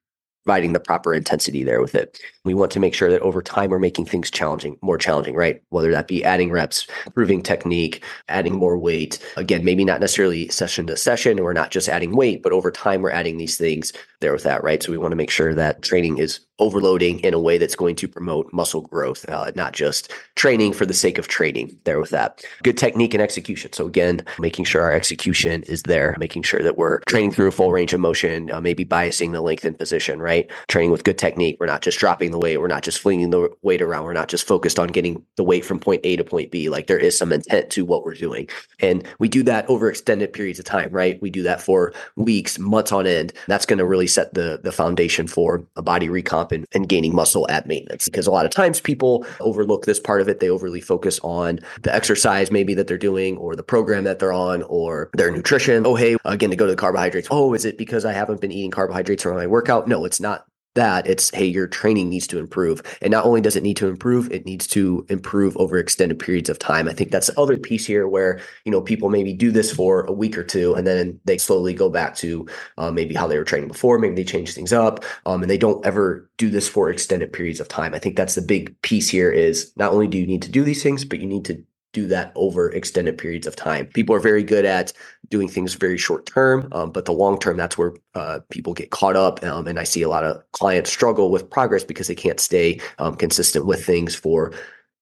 providing 0.45 0.73
the 0.73 0.79
proper 0.79 1.13
intensity 1.13 1.63
there 1.63 1.81
with 1.81 1.95
it. 1.95 2.19
We 2.45 2.53
want 2.53 2.71
to 2.73 2.79
make 2.79 2.93
sure 2.93 3.09
that 3.09 3.21
over 3.21 3.41
time 3.41 3.71
we're 3.71 3.79
making 3.79 4.05
things 4.05 4.29
challenging, 4.29 4.77
more 4.81 4.97
challenging, 4.97 5.35
right? 5.35 5.61
Whether 5.69 5.91
that 5.91 6.07
be 6.07 6.23
adding 6.23 6.51
reps, 6.51 6.87
improving 7.05 7.41
technique, 7.41 8.03
adding 8.29 8.53
more 8.53 8.77
weight. 8.77 9.19
Again, 9.35 9.65
maybe 9.65 9.83
not 9.83 9.99
necessarily 9.99 10.47
session 10.49 10.85
to 10.87 10.95
session, 10.95 11.43
we're 11.43 11.53
not 11.53 11.71
just 11.71 11.89
adding 11.89 12.15
weight, 12.15 12.43
but 12.43 12.53
over 12.53 12.69
time 12.71 13.01
we're 13.01 13.09
adding 13.09 13.37
these 13.37 13.57
things 13.57 13.91
there 14.21 14.33
with 14.33 14.43
that, 14.43 14.63
right? 14.63 14.81
So 14.81 14.91
we 14.91 14.97
want 14.97 15.11
to 15.11 15.17
make 15.17 15.29
sure 15.29 15.53
that 15.53 15.81
training 15.81 16.17
is 16.17 16.39
overloading 16.59 17.19
in 17.19 17.33
a 17.33 17.39
way 17.39 17.57
that's 17.57 17.75
going 17.75 17.95
to 17.97 18.07
promote 18.07 18.51
muscle 18.53 18.81
growth, 18.81 19.27
uh, 19.29 19.51
not 19.55 19.73
just 19.73 20.11
training 20.35 20.71
for 20.71 20.85
the 20.85 20.93
sake 20.93 21.17
of 21.17 21.27
training 21.27 21.77
there 21.83 21.99
with 21.99 22.11
that. 22.11 22.43
Good 22.63 22.77
technique 22.77 23.13
and 23.13 23.21
execution. 23.21 23.73
So 23.73 23.85
again, 23.85 24.21
making 24.39 24.65
sure 24.65 24.81
our 24.81 24.93
execution 24.93 25.63
is 25.63 25.83
there, 25.83 26.15
making 26.17 26.43
sure 26.43 26.61
that 26.61 26.77
we're 26.77 26.99
training 27.01 27.31
through 27.31 27.47
a 27.47 27.51
full 27.51 27.71
range 27.71 27.93
of 27.93 27.99
motion, 27.99 28.51
uh, 28.51 28.61
maybe 28.61 28.85
biasing 28.85 29.33
the 29.33 29.41
length 29.41 29.65
and 29.65 29.77
position, 29.77 30.21
right? 30.21 30.49
Training 30.69 30.91
with 30.91 31.03
good 31.03 31.17
technique. 31.17 31.57
We're 31.59 31.65
not 31.65 31.81
just 31.81 31.99
dropping 31.99 32.31
the 32.31 32.39
weight. 32.39 32.57
We're 32.57 32.67
not 32.67 32.83
just 32.83 32.99
flinging 32.99 33.31
the 33.31 33.49
weight 33.61 33.81
around. 33.81 34.05
We're 34.05 34.13
not 34.13 34.29
just 34.29 34.47
focused 34.47 34.79
on 34.79 34.87
getting 34.87 35.23
the 35.35 35.43
weight 35.43 35.65
from 35.65 35.79
point 35.79 36.01
A 36.05 36.15
to 36.15 36.23
point 36.23 36.51
B. 36.51 36.69
Like 36.69 36.87
there 36.87 36.97
is 36.97 37.17
some 37.17 37.33
intent 37.33 37.69
to 37.71 37.83
what 37.83 38.05
we're 38.05 38.13
doing. 38.13 38.47
And 38.79 39.05
we 39.19 39.27
do 39.27 39.43
that 39.43 39.69
over 39.69 39.89
extended 39.89 40.31
periods 40.31 40.59
of 40.59 40.65
time, 40.65 40.89
right? 40.91 41.21
We 41.21 41.29
do 41.29 41.43
that 41.43 41.61
for 41.61 41.93
weeks, 42.15 42.57
months 42.57 42.93
on 42.93 43.05
end. 43.05 43.33
That's 43.47 43.65
going 43.65 43.79
to 43.79 43.85
really 43.85 44.07
set 44.15 44.33
the, 44.33 44.59
the 44.63 44.71
foundation 44.71 45.27
for 45.27 45.65
a 45.75 45.81
body 45.81 46.07
recomp 46.07 46.51
and, 46.51 46.65
and 46.73 46.89
gaining 46.89 47.13
muscle 47.13 47.45
at 47.49 47.67
maintenance. 47.67 48.05
Because 48.05 48.25
a 48.25 48.31
lot 48.31 48.45
of 48.45 48.51
times 48.51 48.79
people 48.79 49.25
overlook 49.39 49.85
this 49.85 49.99
part 49.99 50.21
of 50.21 50.27
it. 50.27 50.39
They 50.39 50.49
overly 50.49 50.81
focus 50.81 51.19
on 51.23 51.59
the 51.83 51.93
exercise 51.93 52.51
maybe 52.51 52.73
that 52.73 52.87
they're 52.87 52.97
doing 52.97 53.37
or 53.37 53.55
the 53.55 53.63
program 53.63 54.05
that 54.05 54.19
they're 54.19 54.33
on 54.33 54.63
or 54.63 55.09
their 55.13 55.31
nutrition. 55.31 55.85
Oh, 55.85 55.95
hey, 55.95 56.17
again, 56.25 56.49
to 56.49 56.55
go 56.55 56.65
to 56.65 56.71
the 56.71 56.77
carbohydrates. 56.77 57.27
Oh, 57.29 57.53
is 57.53 57.65
it 57.65 57.77
because 57.77 58.05
I 58.05 58.13
haven't 58.13 58.41
been 58.41 58.51
eating 58.51 58.71
carbohydrates 58.71 59.23
for 59.23 59.33
my 59.33 59.47
workout? 59.47 59.87
No, 59.87 60.05
it's 60.05 60.19
not 60.19 60.45
that 60.75 61.07
it's 61.07 61.33
hey 61.33 61.45
your 61.45 61.67
training 61.67 62.09
needs 62.09 62.27
to 62.27 62.37
improve. 62.37 62.81
And 63.01 63.11
not 63.11 63.25
only 63.25 63.41
does 63.41 63.55
it 63.55 63.63
need 63.63 63.77
to 63.77 63.87
improve 63.87 64.31
it 64.31 64.45
needs 64.45 64.67
to 64.67 65.05
improve 65.09 65.57
over 65.57 65.77
extended 65.77 66.19
periods 66.19 66.49
of 66.49 66.59
time. 66.59 66.87
I 66.87 66.93
think 66.93 67.11
that's 67.11 67.27
the 67.27 67.39
other 67.39 67.57
piece 67.57 67.85
here 67.85 68.07
where 68.07 68.39
you 68.65 68.71
know 68.71 68.81
people 68.81 69.09
maybe 69.09 69.33
do 69.33 69.51
this 69.51 69.73
for 69.73 70.05
a 70.05 70.11
week 70.11 70.37
or 70.37 70.43
two 70.43 70.75
and 70.75 70.85
then 70.85 71.19
they 71.25 71.37
slowly 71.37 71.73
go 71.73 71.89
back 71.89 72.15
to 72.17 72.47
uh, 72.77 72.91
maybe 72.91 73.15
how 73.15 73.27
they 73.27 73.37
were 73.37 73.43
training 73.43 73.69
before. 73.69 73.97
Maybe 73.97 74.15
they 74.15 74.23
change 74.23 74.53
things 74.53 74.73
up 74.73 75.03
um, 75.25 75.41
and 75.41 75.49
they 75.49 75.57
don't 75.57 75.85
ever 75.85 76.29
do 76.37 76.49
this 76.49 76.67
for 76.67 76.89
extended 76.89 77.33
periods 77.33 77.59
of 77.59 77.67
time. 77.67 77.93
I 77.93 77.99
think 77.99 78.15
that's 78.15 78.35
the 78.35 78.41
big 78.41 78.79
piece 78.81 79.09
here 79.09 79.31
is 79.31 79.71
not 79.77 79.91
only 79.93 80.07
do 80.07 80.17
you 80.17 80.27
need 80.27 80.41
to 80.43 80.51
do 80.51 80.63
these 80.63 80.83
things 80.83 81.05
but 81.05 81.19
you 81.19 81.27
need 81.27 81.45
to 81.45 81.63
do 81.95 82.07
that 82.07 82.33
over 82.35 82.69
extended 82.71 83.17
periods 83.17 83.47
of 83.47 83.55
time. 83.55 83.87
People 83.87 84.13
are 84.13 84.19
very 84.19 84.43
good 84.43 84.65
at 84.65 84.91
doing 85.29 85.47
things 85.47 85.73
very 85.75 85.97
short 85.97 86.25
term, 86.25 86.67
um, 86.73 86.91
but 86.91 87.05
the 87.05 87.13
long 87.13 87.39
term, 87.39 87.55
that's 87.55 87.77
where 87.77 87.93
uh, 88.13 88.41
people 88.49 88.73
get 88.73 88.91
caught 88.91 89.15
up. 89.15 89.41
Um, 89.43 89.65
and 89.65 89.79
I 89.79 89.85
see 89.85 90.01
a 90.01 90.09
lot 90.09 90.25
of 90.25 90.43
clients 90.51 90.91
struggle 90.91 91.31
with 91.31 91.49
progress 91.49 91.85
because 91.85 92.07
they 92.07 92.15
can't 92.15 92.39
stay 92.39 92.81
um, 92.99 93.15
consistent 93.15 93.65
with 93.65 93.85
things 93.85 94.13
for 94.13 94.51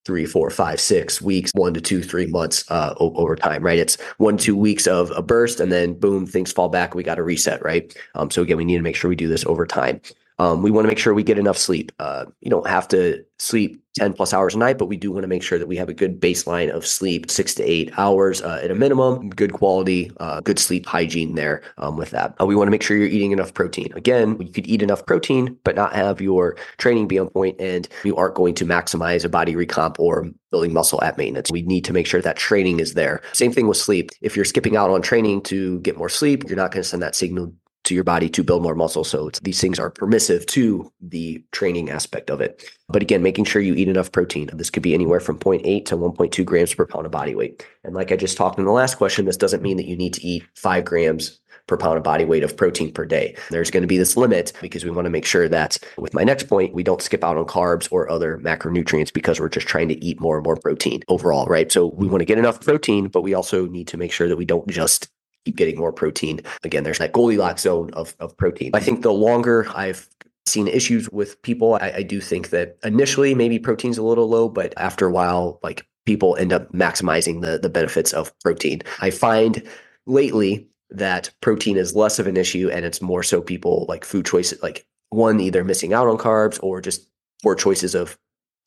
three, 0.06 0.26
four, 0.26 0.50
five, 0.52 0.80
six 0.80 1.22
weeks, 1.22 1.52
one 1.56 1.74
to 1.74 1.82
two, 1.82 2.04
three 2.04 2.28
months 2.28 2.70
uh, 2.70 2.94
over 3.00 3.36
time, 3.36 3.64
right? 3.64 3.80
It's 3.80 4.00
one, 4.18 4.38
two 4.38 4.56
weeks 4.56 4.86
of 4.86 5.12
a 5.12 5.22
burst, 5.22 5.60
and 5.60 5.72
then 5.72 5.94
boom, 5.94 6.28
things 6.28 6.52
fall 6.52 6.70
back. 6.70 6.94
We 6.94 7.04
got 7.04 7.16
to 7.16 7.24
reset, 7.24 7.64
right? 7.64 7.96
Um, 8.14 8.30
so 8.30 8.42
again, 8.44 8.58
we 8.58 8.66
need 8.66 8.78
to 8.78 8.84
make 8.84 8.96
sure 8.96 9.10
we 9.10 9.16
do 9.16 9.30
this 9.30 9.46
over 9.46 9.66
time. 9.66 10.00
Um, 10.44 10.62
we 10.62 10.72
want 10.72 10.84
to 10.84 10.90
make 10.90 10.98
sure 10.98 11.14
we 11.14 11.24
get 11.24 11.40
enough 11.40 11.58
sleep. 11.58 11.94
Uh, 12.00 12.26
you 12.42 12.50
don't 12.50 12.68
have 12.68 12.90
to 12.90 13.24
sleep 13.40 13.82
10 13.96 14.12
plus 14.12 14.34
hours 14.34 14.56
a 14.56 14.58
night, 14.58 14.78
but 14.78 14.88
we 14.88 14.98
do 14.98 15.10
want 15.10 15.24
to 15.24 15.28
make 15.28 15.42
sure 15.42 15.58
that 15.58 15.70
we 15.70 15.78
have 15.78 15.88
a 15.88 15.94
good 15.94 16.20
baseline 16.20 16.70
of 16.70 16.86
sleep, 16.86 17.32
six 17.32 17.54
to 17.56 17.64
eight 17.64 17.98
hours 17.98 18.42
uh, 18.42 18.60
at 18.62 18.70
a 18.70 18.76
minimum, 18.76 19.30
good 19.30 19.54
quality, 19.54 20.12
uh, 20.18 20.42
good 20.42 20.60
sleep 20.60 20.86
hygiene 20.86 21.36
there 21.36 21.62
um, 21.78 21.96
with 21.96 22.10
that. 22.10 22.36
Uh, 22.42 22.46
we 22.46 22.56
want 22.56 22.68
to 22.68 22.72
make 22.72 22.84
sure 22.84 22.98
you're 22.98 23.08
eating 23.08 23.32
enough 23.32 23.54
protein. 23.54 23.94
Again, 23.96 24.36
you 24.42 24.52
could 24.52 24.68
eat 24.68 24.82
enough 24.82 25.06
protein, 25.06 25.58
but 25.64 25.76
not 25.76 25.96
have 25.96 26.20
your 26.20 26.58
training 26.78 27.08
be 27.08 27.20
on 27.20 27.30
point 27.30 27.56
and 27.62 27.88
you 28.04 28.18
aren't 28.18 28.36
going 28.36 28.56
to 28.56 28.66
maximize 28.66 29.24
a 29.24 29.30
body 29.30 29.54
recomp 29.54 29.96
or 29.98 30.30
building 30.52 30.74
muscle 30.74 31.02
at 31.04 31.18
maintenance. 31.18 31.52
We 31.52 31.62
need 31.62 31.86
to 31.86 31.94
make 31.94 32.06
sure 32.06 32.22
that 32.22 32.36
training 32.36 32.82
is 32.82 32.96
there. 32.96 33.22
Same 33.32 33.54
thing 33.54 33.68
with 33.68 33.78
sleep. 33.78 34.12
If 34.20 34.36
you're 34.36 34.46
skipping 34.46 34.76
out 34.76 34.90
on 34.90 35.02
training 35.02 35.44
to 35.44 35.80
get 35.80 35.98
more 35.98 36.10
sleep, 36.10 36.44
you're 36.48 36.58
not 36.58 36.72
going 36.72 36.84
to 36.84 36.90
send 36.90 37.02
that 37.02 37.16
signal 37.16 37.54
to 37.84 37.96
your 37.96 38.04
body 38.04 38.30
to 38.30 38.44
build 38.44 38.64
more 38.64 38.76
muscle. 38.76 39.04
So 39.04 39.30
these 39.42 39.60
things 39.60 39.80
are 39.80 39.90
permissive 39.90 40.46
to 40.48 40.92
the 41.02 41.44
training 41.52 41.90
aspect 41.90 42.30
of 42.30 42.42
it. 42.42 42.64
But 42.90 43.02
again, 43.02 43.24
making 43.24 43.46
sure 43.46 43.62
you 43.62 43.74
eat 43.74 43.88
enough 43.88 44.12
protein. 44.12 44.50
This 44.54 44.70
could 44.70 44.84
be 44.84 44.94
anywhere 44.94 45.20
from 45.20 45.40
0.8 45.40 45.86
to 45.86 45.98
1.2 45.98 46.46
grams 46.46 46.74
per 46.74 46.86
pound 46.86 47.06
of 47.06 47.12
body 47.12 47.36
weight. 47.36 47.66
And 47.84 47.94
like 47.94 48.12
I 48.12 48.16
just 48.16 48.38
talked 48.38 48.60
in 48.60 48.66
the 48.66 48.72
last 48.72 48.96
question, 48.96 49.26
this 49.26 49.38
doesn't 49.38 49.64
mean 49.64 49.78
that 49.78 49.88
you 49.88 49.96
need 49.96 50.14
to 50.14 50.26
eat 50.26 50.44
five 50.56 50.86
grams 50.86 51.40
per 51.68 51.78
pound 51.78 51.98
of 51.98 52.04
body 52.04 52.26
weight 52.26 52.44
of 52.44 52.58
protein 52.58 52.92
per 52.92 53.06
day. 53.06 53.36
There's 53.50 53.72
going 53.72 53.84
to 53.84 53.88
be 53.88 53.98
this 53.98 54.18
limit 54.18 54.52
because 54.62 54.84
we 54.84 54.92
want 54.92 55.06
to 55.06 55.10
make 55.10 55.26
sure 55.26 55.48
that 55.48 55.78
with 55.98 56.14
my 56.14 56.24
next 56.24 56.48
point, 56.50 56.74
we 56.74 56.84
don't 56.84 57.02
skip 57.02 57.24
out 57.24 57.38
on 57.38 57.46
carbs 57.46 57.88
or 57.92 58.10
other 58.10 58.38
macronutrients 58.40 59.14
because 59.14 59.40
we're 59.40 59.50
just 59.50 59.68
trying 59.68 59.88
to 59.88 60.04
eat 60.04 60.20
more 60.20 60.36
and 60.36 60.46
more 60.46 60.58
protein 60.58 61.04
overall, 61.08 61.46
right? 61.46 61.72
So 61.72 61.88
we 61.88 62.08
want 62.08 62.22
to 62.22 62.26
get 62.26 62.38
enough 62.38 62.62
protein, 62.62 63.08
but 63.08 63.22
we 63.22 63.34
also 63.34 63.66
need 63.68 63.88
to 63.90 63.98
make 63.98 64.12
sure 64.12 64.28
that 64.28 64.38
we 64.38 64.46
don't 64.46 64.68
just 64.68 65.10
keep 65.46 65.56
getting 65.56 65.78
more 65.78 65.92
protein. 65.92 66.42
Again, 66.64 66.84
there's 66.84 67.00
that 67.00 67.14
Goldilocks 67.14 67.64
zone 67.64 67.92
of, 67.94 68.16
of 68.20 68.36
protein. 68.38 68.72
I 68.74 68.80
think 68.80 69.02
the 69.02 69.14
longer 69.14 69.68
I've 69.76 70.10
seen 70.46 70.68
issues 70.68 71.10
with 71.10 71.42
people, 71.42 71.76
I, 71.76 71.94
I 71.98 72.04
do 72.04 72.20
think 72.20 72.50
that 72.50 72.78
initially 72.84 73.34
maybe 73.34 73.60
protein's 73.60 73.98
a 73.98 74.04
little 74.04 74.30
low, 74.30 74.50
but 74.50 74.74
after 74.78 75.08
a 75.08 75.12
while, 75.12 75.60
like 75.64 75.86
people 76.06 76.36
end 76.38 76.52
up 76.52 76.72
maximizing 76.74 77.42
the 77.42 77.58
the 77.58 77.70
benefits 77.70 78.14
of 78.14 78.38
protein. 78.40 78.82
I 79.00 79.10
find 79.10 79.64
lately 80.06 80.68
that 80.90 81.32
protein 81.42 81.78
is 81.78 81.96
less 81.96 82.20
of 82.20 82.28
an 82.28 82.38
issue 82.38 82.70
and 82.72 82.86
it's 82.86 83.02
more 83.02 83.24
so 83.24 83.42
people 83.42 83.86
like 83.90 84.06
food 84.06 84.26
choices 84.26 84.62
like 84.62 84.86
one 85.10 85.40
either 85.40 85.64
missing 85.64 85.94
out 85.94 86.08
on 86.08 86.18
carbs 86.18 86.60
or 86.62 86.82
just 86.82 87.08
poor 87.42 87.56
choices 87.56 87.96
of 87.96 88.18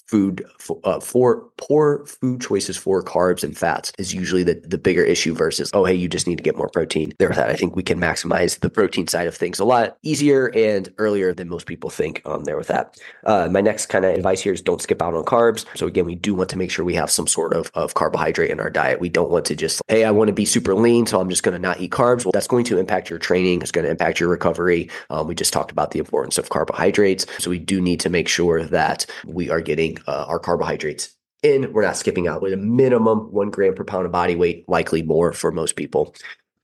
food 0.07 0.45
uh, 0.85 1.01
for 1.01 1.45
poor 1.57 2.05
food 2.07 2.40
choices 2.40 2.77
for 2.77 3.03
carbs 3.03 3.42
and 3.42 3.57
fats 3.57 3.92
is 3.99 4.14
usually 4.14 4.42
the, 4.42 4.55
the 4.64 4.79
bigger 4.79 5.03
issue 5.03 5.35
versus 5.35 5.71
oh 5.75 5.85
hey 5.85 5.95
you 5.95 6.09
just 6.09 6.27
need 6.27 6.37
to 6.37 6.42
get 6.42 6.57
more 6.57 6.69
protein. 6.69 7.12
There 7.19 7.29
with 7.29 7.37
that 7.37 7.51
i 7.51 7.55
think 7.55 7.75
we 7.75 7.83
can 7.83 7.99
maximize 7.99 8.61
the 8.61 8.71
protein 8.71 9.09
side 9.09 9.27
of 9.27 9.35
things 9.35 9.59
a 9.59 9.64
lot 9.64 9.97
easier 10.03 10.51
and 10.55 10.92
earlier 10.99 11.35
than 11.35 11.49
most 11.49 11.66
people 11.66 11.90
think 11.90 12.23
um, 12.25 12.45
there 12.45 12.57
with 12.57 12.69
that. 12.69 12.99
Uh, 13.25 13.49
my 13.51 13.61
next 13.61 13.87
kind 13.87 14.05
of 14.05 14.14
advice 14.14 14.40
here 14.40 14.53
is 14.53 14.62
don't 14.62 14.81
skip 14.81 15.03
out 15.03 15.14
on 15.14 15.25
carbs. 15.25 15.64
So 15.75 15.87
again 15.87 16.05
we 16.05 16.14
do 16.14 16.35
want 16.35 16.51
to 16.51 16.59
make 16.59 16.71
sure 16.71 16.85
we 16.85 16.95
have 16.95 17.11
some 17.11 17.27
sort 17.27 17.53
of, 17.53 17.71
of 17.75 17.95
carbohydrate 17.95 18.51
in 18.51 18.61
our 18.61 18.71
diet. 18.71 19.01
We 19.01 19.09
don't 19.09 19.31
want 19.31 19.45
to 19.47 19.57
just 19.57 19.83
hey 19.88 20.05
i 20.05 20.11
want 20.11 20.29
to 20.29 20.35
be 20.35 20.45
super 20.45 20.75
lean 20.75 21.07
so 21.07 21.21
i'm 21.21 21.31
just 21.31 21.42
going 21.42 21.55
to 21.55 21.59
not 21.59 21.81
eat 21.81 21.90
carbs. 21.90 22.25
Well 22.25 22.33
that's 22.33 22.49
going 22.49 22.64
to 22.66 22.79
impact 22.79 23.11
your 23.11 23.19
training. 23.19 23.62
It's 23.62 23.73
going 23.73 23.85
to 23.85 23.90
impact 23.90 24.21
your 24.21 24.29
recovery. 24.29 24.88
Um, 25.11 25.27
we 25.27 25.35
just 25.35 25.53
talked 25.53 25.71
about 25.71 25.90
the 25.90 25.99
importance 25.99 26.38
of 26.38 26.49
carbohydrates. 26.51 27.27
So 27.38 27.51
we 27.51 27.59
do 27.59 27.81
need 27.81 28.01
to 28.01 28.11
make 28.11 28.29
sure 28.29 28.64
that 28.64 29.07
we 29.25 29.51
are 29.51 29.61
getting 29.61 29.96
uh, 30.07 30.25
our 30.29 30.39
carbohydrates 30.39 31.11
in. 31.43 31.73
We're 31.73 31.83
not 31.83 31.97
skipping 31.97 32.29
out 32.29 32.43
with 32.43 32.53
a 32.53 32.57
minimum 32.57 33.33
one 33.33 33.51
gram 33.51 33.75
per 33.75 33.85
pound 33.85 34.07
of 34.07 34.13
body 34.13 34.37
weight, 34.37 34.69
likely 34.69 35.03
more 35.03 35.33
for 35.33 35.53
most 35.53 35.77
people. 35.77 36.15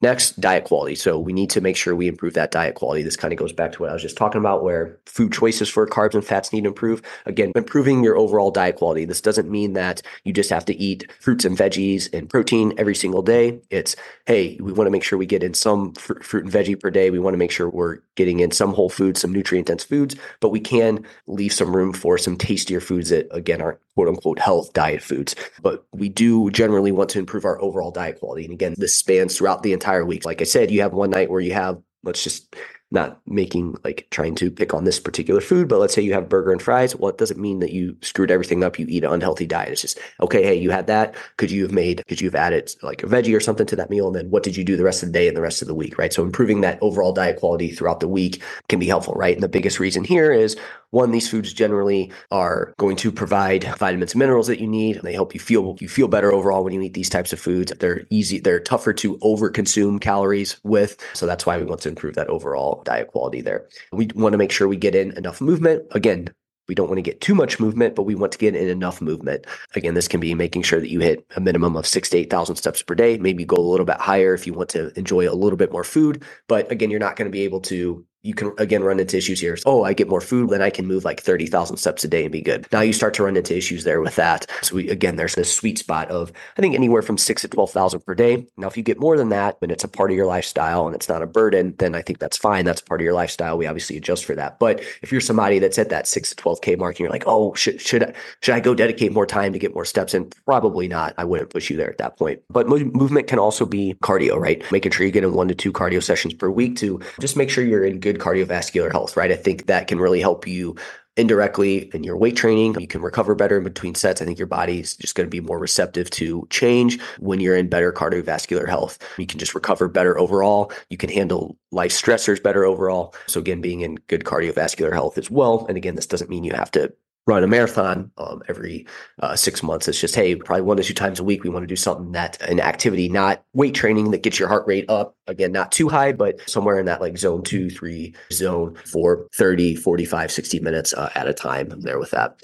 Next, 0.03 0.41
diet 0.41 0.65
quality. 0.65 0.97
So 0.97 1.17
we 1.17 1.33
need 1.33 1.49
to 1.51 1.61
make 1.61 1.77
sure 1.77 1.95
we 1.95 2.09
improve 2.09 2.35
that 2.35 2.51
diet 2.51 2.75
quality. 2.75 3.05
This 3.05 3.17
kind 3.17 3.33
of 3.33 3.39
goes 3.39 3.53
back 3.53 3.71
to 3.73 3.83
what 3.83 3.91
I 3.91 3.93
was 3.93 4.03
just 4.03 4.17
talking 4.17 4.41
about, 4.41 4.65
where 4.65 4.99
food 5.07 5.33
choices 5.33 5.69
for 5.69 5.87
carbs 5.87 6.15
and 6.15 6.25
fats 6.25 6.53
need 6.53 6.63
to 6.63 6.71
improve. 6.71 7.03
Again, 7.25 7.53
improving 7.55 8.03
your 8.03 8.17
overall 8.17 8.51
diet 8.51 8.75
quality. 8.75 9.05
This 9.05 9.21
doesn't 9.21 9.49
mean 9.49 9.75
that 9.75 10.03
you 10.25 10.33
just 10.33 10.51
have 10.51 10.65
to 10.65 10.75
eat 10.75 11.09
fruits 11.21 11.45
and 11.45 11.57
veggies 11.57 12.13
and 12.13 12.29
protein 12.29 12.75
every 12.79 12.97
single 12.97 13.23
day. 13.23 13.61
It's, 13.71 13.95
hey, 14.27 14.59
we 14.61 14.73
want 14.73 14.89
to 14.89 14.91
make 14.91 15.05
sure 15.05 15.21
we 15.21 15.27
get 15.27 15.45
in 15.45 15.55
some 15.55 15.95
fr- 15.95 16.21
fruit 16.21 16.47
and 16.47 16.53
veggie 16.53 16.81
per 16.81 16.91
day. 16.91 17.11
We 17.11 17.21
want 17.21 17.35
to 17.35 17.39
make 17.39 17.53
sure 17.53 17.71
we're 17.71 17.99
getting 18.17 18.41
in 18.41 18.51
some 18.51 18.75
whole 18.75 18.89
foods, 18.89 19.21
some 19.21 19.33
nutrient 19.33 19.69
dense 19.69 19.85
foods, 19.85 20.17
but 20.41 20.51
we 20.51 20.61
can 20.61 21.05
leave 21.27 21.53
some 21.53 21.75
room 21.75 21.93
for 21.93 22.19
some 22.19 22.37
tastier 22.37 22.81
foods 22.81 23.11
that, 23.11 23.27
again, 23.31 23.61
aren't 23.61 23.79
quote 23.95 24.09
unquote 24.09 24.39
health 24.39 24.73
diet 24.73 25.03
foods. 25.03 25.35
But 25.63 25.85
we 25.93 26.09
do 26.09 26.51
generally 26.51 26.93
want 26.93 27.11
to 27.11 27.19
improve 27.19 27.45
our 27.45 27.61
overall 27.61 27.91
diet 27.91 28.19
quality. 28.21 28.45
And 28.45 28.53
again, 28.53 28.75
this 28.77 28.97
spans 28.97 29.37
throughout 29.37 29.63
the 29.63 29.73
entire 29.73 30.05
week. 30.05 30.25
Like 30.25 30.41
I 30.41 30.45
said, 30.45 30.71
you 30.71 30.83
have 30.83 30.93
one 30.93 31.11
night 31.11 31.31
where 31.31 31.41
you 31.41 31.55
have, 31.55 31.81
let's 32.05 32.25
just 32.25 32.55
not 32.93 33.21
making 33.27 33.77
like 33.85 34.07
trying 34.11 34.35
to 34.37 34.51
pick 34.51 34.75
on 34.75 34.85
this 34.85 35.01
particular 35.01 35.41
food, 35.41 35.69
but 35.69 35.79
let's 35.79 35.95
say 35.95 36.03
you 36.03 36.13
have 36.13 36.29
burger 36.29 36.53
and 36.53 36.63
fries. 36.63 36.95
Well, 36.95 37.11
it 37.11 37.19
doesn't 37.19 37.41
mean 37.41 37.61
that 37.61 37.73
you 37.73 37.97
screwed 38.03 38.31
everything 38.31 38.63
up. 38.63 38.79
You 38.79 38.87
eat 38.89 39.05
an 39.05 39.13
unhealthy 39.13 39.47
diet. 39.47 39.71
It's 39.71 39.83
just, 39.83 39.99
okay, 40.21 40.43
hey, 40.43 40.55
you 40.55 40.71
had 40.71 40.87
that. 40.87 41.15
Could 41.39 41.51
you 41.51 41.63
have 41.63 41.73
made, 41.73 42.07
could 42.07 42.21
you 42.21 42.29
have 42.29 42.35
added 42.35 42.75
like 42.83 43.03
a 43.03 43.07
veggie 43.07 43.37
or 43.37 43.41
something 43.41 43.67
to 43.67 43.77
that 43.77 43.91
meal? 43.91 44.07
And 44.07 44.17
then 44.17 44.31
what 44.31 44.43
did 44.43 44.57
you 44.57 44.65
do 44.65 44.77
the 44.77 44.85
rest 44.85 45.03
of 45.03 45.09
the 45.09 45.19
day 45.19 45.29
and 45.29 45.37
the 45.37 45.43
rest 45.43 45.63
of 45.63 45.69
the 45.69 45.75
week, 45.75 45.99
right? 45.99 46.13
So 46.13 46.23
improving 46.23 46.61
that 46.61 46.79
overall 46.81 47.13
diet 47.13 47.39
quality 47.39 47.71
throughout 47.71 48.01
the 48.01 48.09
week 48.09 48.43
can 48.69 48.79
be 48.79 48.87
helpful, 48.87 49.15
right? 49.15 49.35
And 49.35 49.43
the 49.43 49.49
biggest 49.49 49.81
reason 49.81 50.05
here 50.05 50.33
is 50.33 50.57
one, 50.91 51.11
these 51.11 51.31
foods 51.31 51.55
generally 51.55 52.13
are 52.31 52.75
going 52.77 52.97
to 52.97 53.11
provide 53.11 53.65
vitamins 53.79 54.13
and 54.13 54.19
minerals 54.19 54.47
that 54.49 54.61
you 54.61 54.69
need. 54.69 54.97
And 54.97 55.05
they 55.05 55.15
help 55.15 55.33
you 55.33 55.41
feel 55.41 55.77
you 55.81 55.89
feel 55.89 56.07
better 56.07 56.33
overall 56.33 56.63
when 56.63 56.75
you 56.75 56.83
eat 56.83 56.93
these 56.93 57.09
types 57.09 57.33
of 57.33 57.41
foods. 57.41 57.73
They're 57.79 58.05
easy, 58.11 58.39
they're 58.39 58.61
tougher 58.61 58.93
to 58.95 59.19
over 59.23 59.49
consume 59.49 59.99
calories 59.99 60.61
with. 60.63 60.99
So 61.15 61.25
that's 61.25 61.47
why 61.47 61.57
we 61.57 61.65
want 61.65 61.81
to 61.83 61.89
improve 61.89 62.15
that 62.17 62.29
overall 62.29 62.82
diet 62.85 63.09
quality 63.09 63.41
there. 63.41 63.69
We 63.93 64.09
want 64.15 64.33
to 64.33 64.39
make 64.39 64.53
sure 64.53 64.69
we 64.69 64.77
get 64.77 64.95
in 64.95 65.17
enough 65.17 65.41
movement. 65.41 65.85
Again, 65.93 66.29
we 66.69 66.75
don't 66.75 66.89
want 66.89 66.99
to 66.99 67.03
get 67.03 67.21
too 67.21 67.35
much 67.35 67.59
movement, 67.59 67.95
but 67.95 68.05
we 68.05 68.15
want 68.15 68.33
to 68.33 68.39
get 68.39 68.55
in 68.55 68.69
enough 68.69 69.01
movement. 69.01 69.47
Again, 69.75 69.95
this 69.95 70.09
can 70.09 70.21
be 70.21 70.35
making 70.35 70.63
sure 70.63 70.81
that 70.81 70.91
you 70.91 71.01
hit 71.01 71.27
a 71.37 71.41
minimum 71.41 71.77
of 71.77 71.87
six 71.87 72.09
to 72.11 72.19
8,000 72.19 72.57
steps 72.57 72.83
per 72.83 72.95
day. 72.95 73.19
Maybe 73.19 73.45
go 73.45 73.57
a 73.57 73.61
little 73.61 73.87
bit 73.87 74.01
higher 74.01 74.33
if 74.33 74.47
you 74.47 74.55
want 74.55 74.69
to 74.71 74.97
enjoy 74.99 75.29
a 75.29 75.35
little 75.35 75.57
bit 75.57 75.73
more 75.73 75.85
food. 75.85 76.23
But 76.49 76.71
again, 76.71 76.91
you're 76.91 77.01
not 77.01 77.17
going 77.17 77.27
to 77.27 77.33
be 77.33 77.43
able 77.43 77.61
to 77.63 78.07
you 78.23 78.35
can 78.35 78.53
again 78.59 78.85
run 78.85 79.01
into 79.01 79.17
issues 79.17 79.41
here. 79.41 79.59
Oh, 79.67 79.83
I 79.83 79.95
get 79.95 80.09
more 80.09 80.21
food, 80.21 80.51
then 80.51 80.63
I 80.63 80.71
can 80.71 80.87
move 80.87 81.05
like 81.05 81.21
30,000 81.21 81.77
steps 81.77 82.05
a 82.05 82.09
day 82.09 82.25
and 82.25 82.33
be 82.33 82.41
good. 82.41 82.67
Now 82.73 82.81
you 82.81 82.93
start 82.93 83.15
to 83.15 83.25
run 83.25 83.37
into 83.37 83.57
issues 83.57 83.85
there 83.85 84.01
with 84.01 84.17
that. 84.17 84.47
So 84.63 84.77
we, 84.77 84.89
again, 84.89 85.17
there's 85.17 85.35
this 85.35 85.53
sweet 85.53 85.79
spot 85.79 86.09
of, 86.09 86.33
I 86.57 86.61
think 86.61 86.75
anywhere 86.75 87.03
from 87.03 87.19
six 87.19 87.43
to 87.43 87.49
12,000 87.49 88.01
per 88.01 88.15
day. 88.15 88.47
Now, 88.57 88.69
if 88.69 88.77
you 88.77 88.83
get 88.83 89.01
more 89.01 89.17
than 89.17 89.31
that 89.31 89.59
and 89.61 89.73
it's 89.73 89.85
a 89.85 89.89
part 89.89 90.11
of 90.11 90.17
your 90.17 90.27
lifestyle 90.27 90.87
and 90.87 90.95
it's 90.95 91.09
not 91.09 91.23
a 91.23 91.27
burden, 91.27 91.75
then 91.79 91.95
I 91.95 92.03
think 92.03 92.19
that's 92.21 92.37
fine. 92.37 92.65
That's 92.65 92.81
part 92.81 93.01
of 93.01 93.05
your 93.05 93.15
lifestyle. 93.15 93.59
We 93.59 93.67
obviously 93.67 93.97
adjust 93.97 94.25
for 94.25 94.37
that. 94.37 94.59
But 94.59 94.81
if 95.03 95.11
you're 95.11 95.21
somebody 95.21 95.59
that's 95.59 95.79
at 95.79 95.89
that 95.89 96.07
six 96.07 96.31
to 96.31 96.37
12K 96.37 96.79
mark 96.79 96.95
and 96.95 97.01
you're 97.01 97.11
like, 97.11 97.25
oh, 97.27 97.55
should, 97.55 97.81
should, 97.81 98.05
I, 98.05 98.13
should 98.41 98.55
I 98.55 98.61
go 98.61 98.75
dedicate 98.75 99.13
more 99.13 99.27
time 99.27 99.53
to 99.53 99.59
get 99.59 99.75
more 99.75 99.85
steps 99.85 100.15
in? 100.15 100.31
Probably 100.47 100.87
not. 100.87 101.15
I 101.19 101.25
wouldn't 101.25 101.51
push 101.51 101.71
you 101.71 101.77
there 101.77 101.91
at 101.91 101.99
that 101.99 102.17
point. 102.17 102.41
But 102.51 102.69
movement 102.69 103.27
can 103.27 103.39
also 103.39 103.67
be 103.67 103.95
cardio, 104.03 104.37
right? 104.37 104.63
Making 104.71 104.93
sure 104.93 105.05
you 105.05 105.13
get 105.13 105.25
in 105.25 105.35
one 105.35 105.49
to 105.49 105.55
two 105.55 105.73
cardio 105.73 106.03
sessions 106.03 106.35
per 106.35 106.51
week 106.51 106.77
to 106.77 107.01
just 107.21 107.37
make 107.37 107.51
sure 107.51 107.65
you're 107.65 107.85
in 107.85 107.99
good 107.99 108.12
cardiovascular 108.19 108.91
health, 108.91 109.17
right? 109.17 109.31
I 109.31 109.37
think 109.37 109.67
that 109.67 109.89
can 109.89 109.99
really 109.99 110.21
help 110.21 110.47
you 110.47 110.77
indirectly 111.17 111.91
in 111.93 112.05
your 112.05 112.17
weight 112.17 112.37
training. 112.37 112.75
You 112.81 112.87
can 112.87 113.03
recover 113.03 113.35
better 113.35 113.59
in 113.59 113.65
between 113.65 113.95
sets. 113.95 114.23
I 114.23 114.25
think 114.25 114.39
your 114.39 114.47
body's 114.47 114.97
just 114.97 115.15
going 115.15 115.27
to 115.27 115.31
be 115.31 115.41
more 115.41 115.59
receptive 115.59 116.09
to 116.11 116.47
change 116.51 117.01
when 117.19 117.39
you're 117.39 117.57
in 117.57 117.69
better 117.69 117.93
cardiovascular 117.93 118.67
health. 118.67 118.99
You 119.19 119.27
can 119.27 119.39
just 119.39 119.55
recover 119.55 119.89
better 119.89 120.19
overall. 120.19 120.73
You 120.89 120.97
can 120.97 121.11
handle 121.11 121.59
life 121.71 121.93
stressors 121.93 122.43
better 122.43 122.65
overall. 122.65 123.15
So 123.27 123.41
again, 123.41 123.61
being 123.61 123.83
in 123.83 123.97
good 124.07 124.25
cardiovascular 124.25 124.93
health 124.93 125.19
as 125.19 125.31
well. 125.31 125.67
And 125.69 125.77
again, 125.77 125.97
this 125.97 126.07
doesn't 126.07 126.31
mean 126.31 126.45
you 126.45 126.55
have 126.55 126.71
to 126.73 126.93
run 127.27 127.45
a 127.45 127.47
marathon 127.47 128.11
um, 128.19 128.43
every 128.49 128.87
uh, 129.21 129.37
six 129.37 129.63
months. 129.63 129.87
It's 129.89 130.01
just, 130.01 130.15
hey, 130.15 130.35
probably 130.35 130.63
one 130.63 130.77
to 130.77 130.83
two 130.83 130.95
times 130.95 131.21
a 131.21 131.25
week, 131.25 131.45
we 131.45 131.51
want 131.51 131.63
to 131.63 131.69
do 131.69 131.77
something 131.77 132.13
that 132.13 132.41
an 132.43 132.61
activity, 132.61 133.09
not 133.09 133.45
weight 133.53 133.75
training 133.75 134.11
that 134.11 134.23
gets 134.23 134.39
your 134.39 134.49
heart 134.49 134.67
rate 134.67 134.87
up. 134.89 135.17
Again, 135.27 135.53
not 135.53 135.71
too 135.71 135.89
high, 135.89 136.13
but 136.13 136.41
somewhere 136.49 136.79
in 136.79 136.87
that 136.87 137.01
like 137.01 137.17
zone 137.17 137.43
two, 137.43 137.71
three 137.71 138.15
zone 138.33 138.77
for 138.87 139.29
30, 139.35 139.77
45, 139.77 140.33
60 140.33 140.61
minutes 140.61 140.93
uh, 140.95 141.11
at 141.15 141.29
a 141.29 141.35
time 141.35 141.69
there 141.81 141.99
with 141.99 142.11
that. 142.11 142.43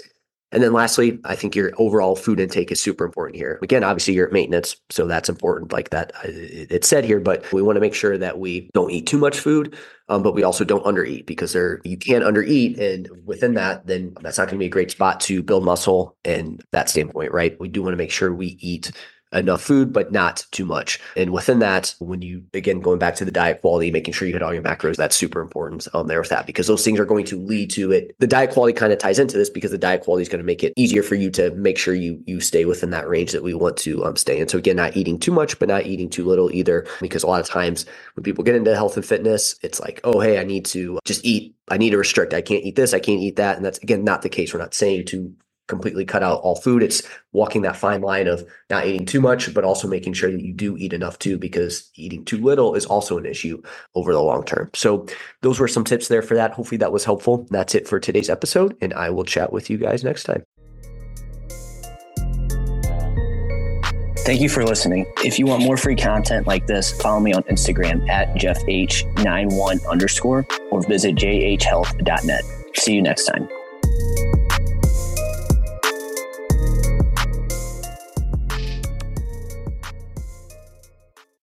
And 0.50 0.62
then 0.62 0.72
lastly, 0.72 1.18
I 1.24 1.36
think 1.36 1.54
your 1.54 1.72
overall 1.76 2.16
food 2.16 2.40
intake 2.40 2.72
is 2.72 2.80
super 2.80 3.04
important 3.04 3.36
here. 3.36 3.58
Again, 3.62 3.84
obviously 3.84 4.14
you're 4.14 4.28
at 4.28 4.32
maintenance, 4.32 4.76
so 4.88 5.06
that's 5.06 5.28
important 5.28 5.72
like 5.72 5.90
that 5.90 6.12
uh, 6.16 6.28
it's 6.28 6.88
said 6.88 7.04
here, 7.04 7.20
but 7.20 7.52
we 7.52 7.60
want 7.60 7.76
to 7.76 7.80
make 7.80 7.94
sure 7.94 8.16
that 8.16 8.38
we 8.38 8.70
don't 8.72 8.90
eat 8.90 9.06
too 9.06 9.18
much 9.18 9.38
food, 9.38 9.76
um, 10.08 10.22
but 10.22 10.34
we 10.34 10.42
also 10.42 10.64
don't 10.64 10.84
undereat 10.84 11.26
because 11.26 11.52
there 11.52 11.82
you 11.84 11.98
can't 11.98 12.24
undereat. 12.24 12.80
And 12.80 13.08
within 13.26 13.54
that, 13.54 13.86
then 13.86 14.14
that's 14.22 14.38
not 14.38 14.46
going 14.46 14.56
to 14.56 14.62
be 14.62 14.66
a 14.66 14.70
great 14.70 14.90
spot 14.90 15.20
to 15.20 15.42
build 15.42 15.64
muscle 15.64 16.16
and 16.24 16.64
that 16.72 16.88
standpoint, 16.88 17.32
right? 17.32 17.58
We 17.60 17.68
do 17.68 17.82
want 17.82 17.92
to 17.92 17.98
make 17.98 18.10
sure 18.10 18.32
we 18.32 18.56
eat 18.60 18.90
enough 19.32 19.62
food, 19.62 19.92
but 19.92 20.12
not 20.12 20.46
too 20.50 20.64
much. 20.64 21.00
And 21.16 21.32
within 21.32 21.58
that, 21.60 21.94
when 21.98 22.22
you 22.22 22.44
again 22.54 22.80
going 22.80 22.98
back 22.98 23.14
to 23.16 23.24
the 23.24 23.30
diet 23.30 23.60
quality, 23.60 23.90
making 23.90 24.14
sure 24.14 24.26
you 24.26 24.34
hit 24.34 24.42
all 24.42 24.54
your 24.54 24.62
macros, 24.62 24.96
that's 24.96 25.16
super 25.16 25.40
important 25.40 25.86
um, 25.94 26.06
there 26.06 26.20
with 26.20 26.30
that 26.30 26.46
because 26.46 26.66
those 26.66 26.84
things 26.84 26.98
are 26.98 27.04
going 27.04 27.24
to 27.26 27.38
lead 27.38 27.70
to 27.70 27.92
it. 27.92 28.14
The 28.18 28.26
diet 28.26 28.50
quality 28.50 28.72
kind 28.72 28.92
of 28.92 28.98
ties 28.98 29.18
into 29.18 29.36
this 29.36 29.50
because 29.50 29.70
the 29.70 29.78
diet 29.78 30.02
quality 30.02 30.22
is 30.22 30.28
going 30.28 30.40
to 30.40 30.46
make 30.46 30.64
it 30.64 30.72
easier 30.76 31.02
for 31.02 31.14
you 31.14 31.30
to 31.32 31.50
make 31.52 31.78
sure 31.78 31.94
you 31.94 32.22
you 32.26 32.40
stay 32.40 32.64
within 32.64 32.90
that 32.90 33.08
range 33.08 33.32
that 33.32 33.42
we 33.42 33.54
want 33.54 33.76
to 33.78 34.04
um, 34.04 34.16
stay 34.16 34.40
in. 34.40 34.48
So 34.48 34.58
again, 34.58 34.76
not 34.76 34.96
eating 34.96 35.18
too 35.18 35.32
much, 35.32 35.58
but 35.58 35.68
not 35.68 35.86
eating 35.86 36.08
too 36.08 36.24
little 36.24 36.50
either, 36.52 36.86
because 37.00 37.22
a 37.22 37.26
lot 37.26 37.40
of 37.40 37.48
times 37.48 37.86
when 38.14 38.24
people 38.24 38.44
get 38.44 38.56
into 38.56 38.74
health 38.74 38.96
and 38.96 39.04
fitness, 39.04 39.56
it's 39.62 39.80
like, 39.80 40.00
oh 40.04 40.20
hey, 40.20 40.38
I 40.38 40.44
need 40.44 40.64
to 40.66 40.98
just 41.04 41.24
eat 41.24 41.54
I 41.70 41.76
need 41.76 41.90
to 41.90 41.98
restrict. 41.98 42.34
I 42.34 42.40
can't 42.40 42.64
eat 42.64 42.76
this. 42.76 42.94
I 42.94 43.00
can't 43.00 43.20
eat 43.20 43.36
that. 43.36 43.56
And 43.56 43.64
that's 43.64 43.78
again 43.78 44.04
not 44.04 44.22
the 44.22 44.28
case. 44.28 44.52
We're 44.52 44.60
not 44.60 44.74
saying 44.74 45.06
to 45.06 45.34
completely 45.68 46.04
cut 46.04 46.22
out 46.22 46.40
all 46.40 46.56
food. 46.56 46.82
It's 46.82 47.02
walking 47.32 47.62
that 47.62 47.76
fine 47.76 48.00
line 48.00 48.26
of 48.26 48.44
not 48.70 48.86
eating 48.86 49.06
too 49.06 49.20
much, 49.20 49.54
but 49.54 49.64
also 49.64 49.86
making 49.86 50.14
sure 50.14 50.30
that 50.30 50.42
you 50.42 50.52
do 50.52 50.76
eat 50.76 50.92
enough 50.92 51.18
too, 51.18 51.38
because 51.38 51.90
eating 51.94 52.24
too 52.24 52.38
little 52.38 52.74
is 52.74 52.86
also 52.86 53.18
an 53.18 53.26
issue 53.26 53.62
over 53.94 54.12
the 54.12 54.22
long 54.22 54.44
term. 54.44 54.70
So, 54.74 55.06
those 55.42 55.60
were 55.60 55.68
some 55.68 55.84
tips 55.84 56.08
there 56.08 56.22
for 56.22 56.34
that. 56.34 56.52
Hopefully, 56.52 56.78
that 56.78 56.92
was 56.92 57.04
helpful. 57.04 57.46
That's 57.50 57.74
it 57.74 57.86
for 57.86 58.00
today's 58.00 58.28
episode, 58.28 58.76
and 58.80 58.92
I 58.94 59.10
will 59.10 59.24
chat 59.24 59.52
with 59.52 59.70
you 59.70 59.78
guys 59.78 60.02
next 60.02 60.24
time. 60.24 60.42
Thank 64.28 64.42
you 64.42 64.50
for 64.50 64.62
listening. 64.62 65.10
If 65.24 65.38
you 65.38 65.46
want 65.46 65.62
more 65.62 65.78
free 65.78 65.96
content 65.96 66.46
like 66.46 66.66
this, 66.66 66.92
follow 67.00 67.18
me 67.18 67.32
on 67.32 67.44
Instagram 67.44 68.06
at 68.10 68.28
JeffH91 68.34 69.88
underscore 69.88 70.46
or 70.70 70.86
visit 70.86 71.14
jhhealth.net. 71.14 72.42
See 72.74 72.92
you 72.92 73.00
next 73.00 73.24
time. 73.24 73.48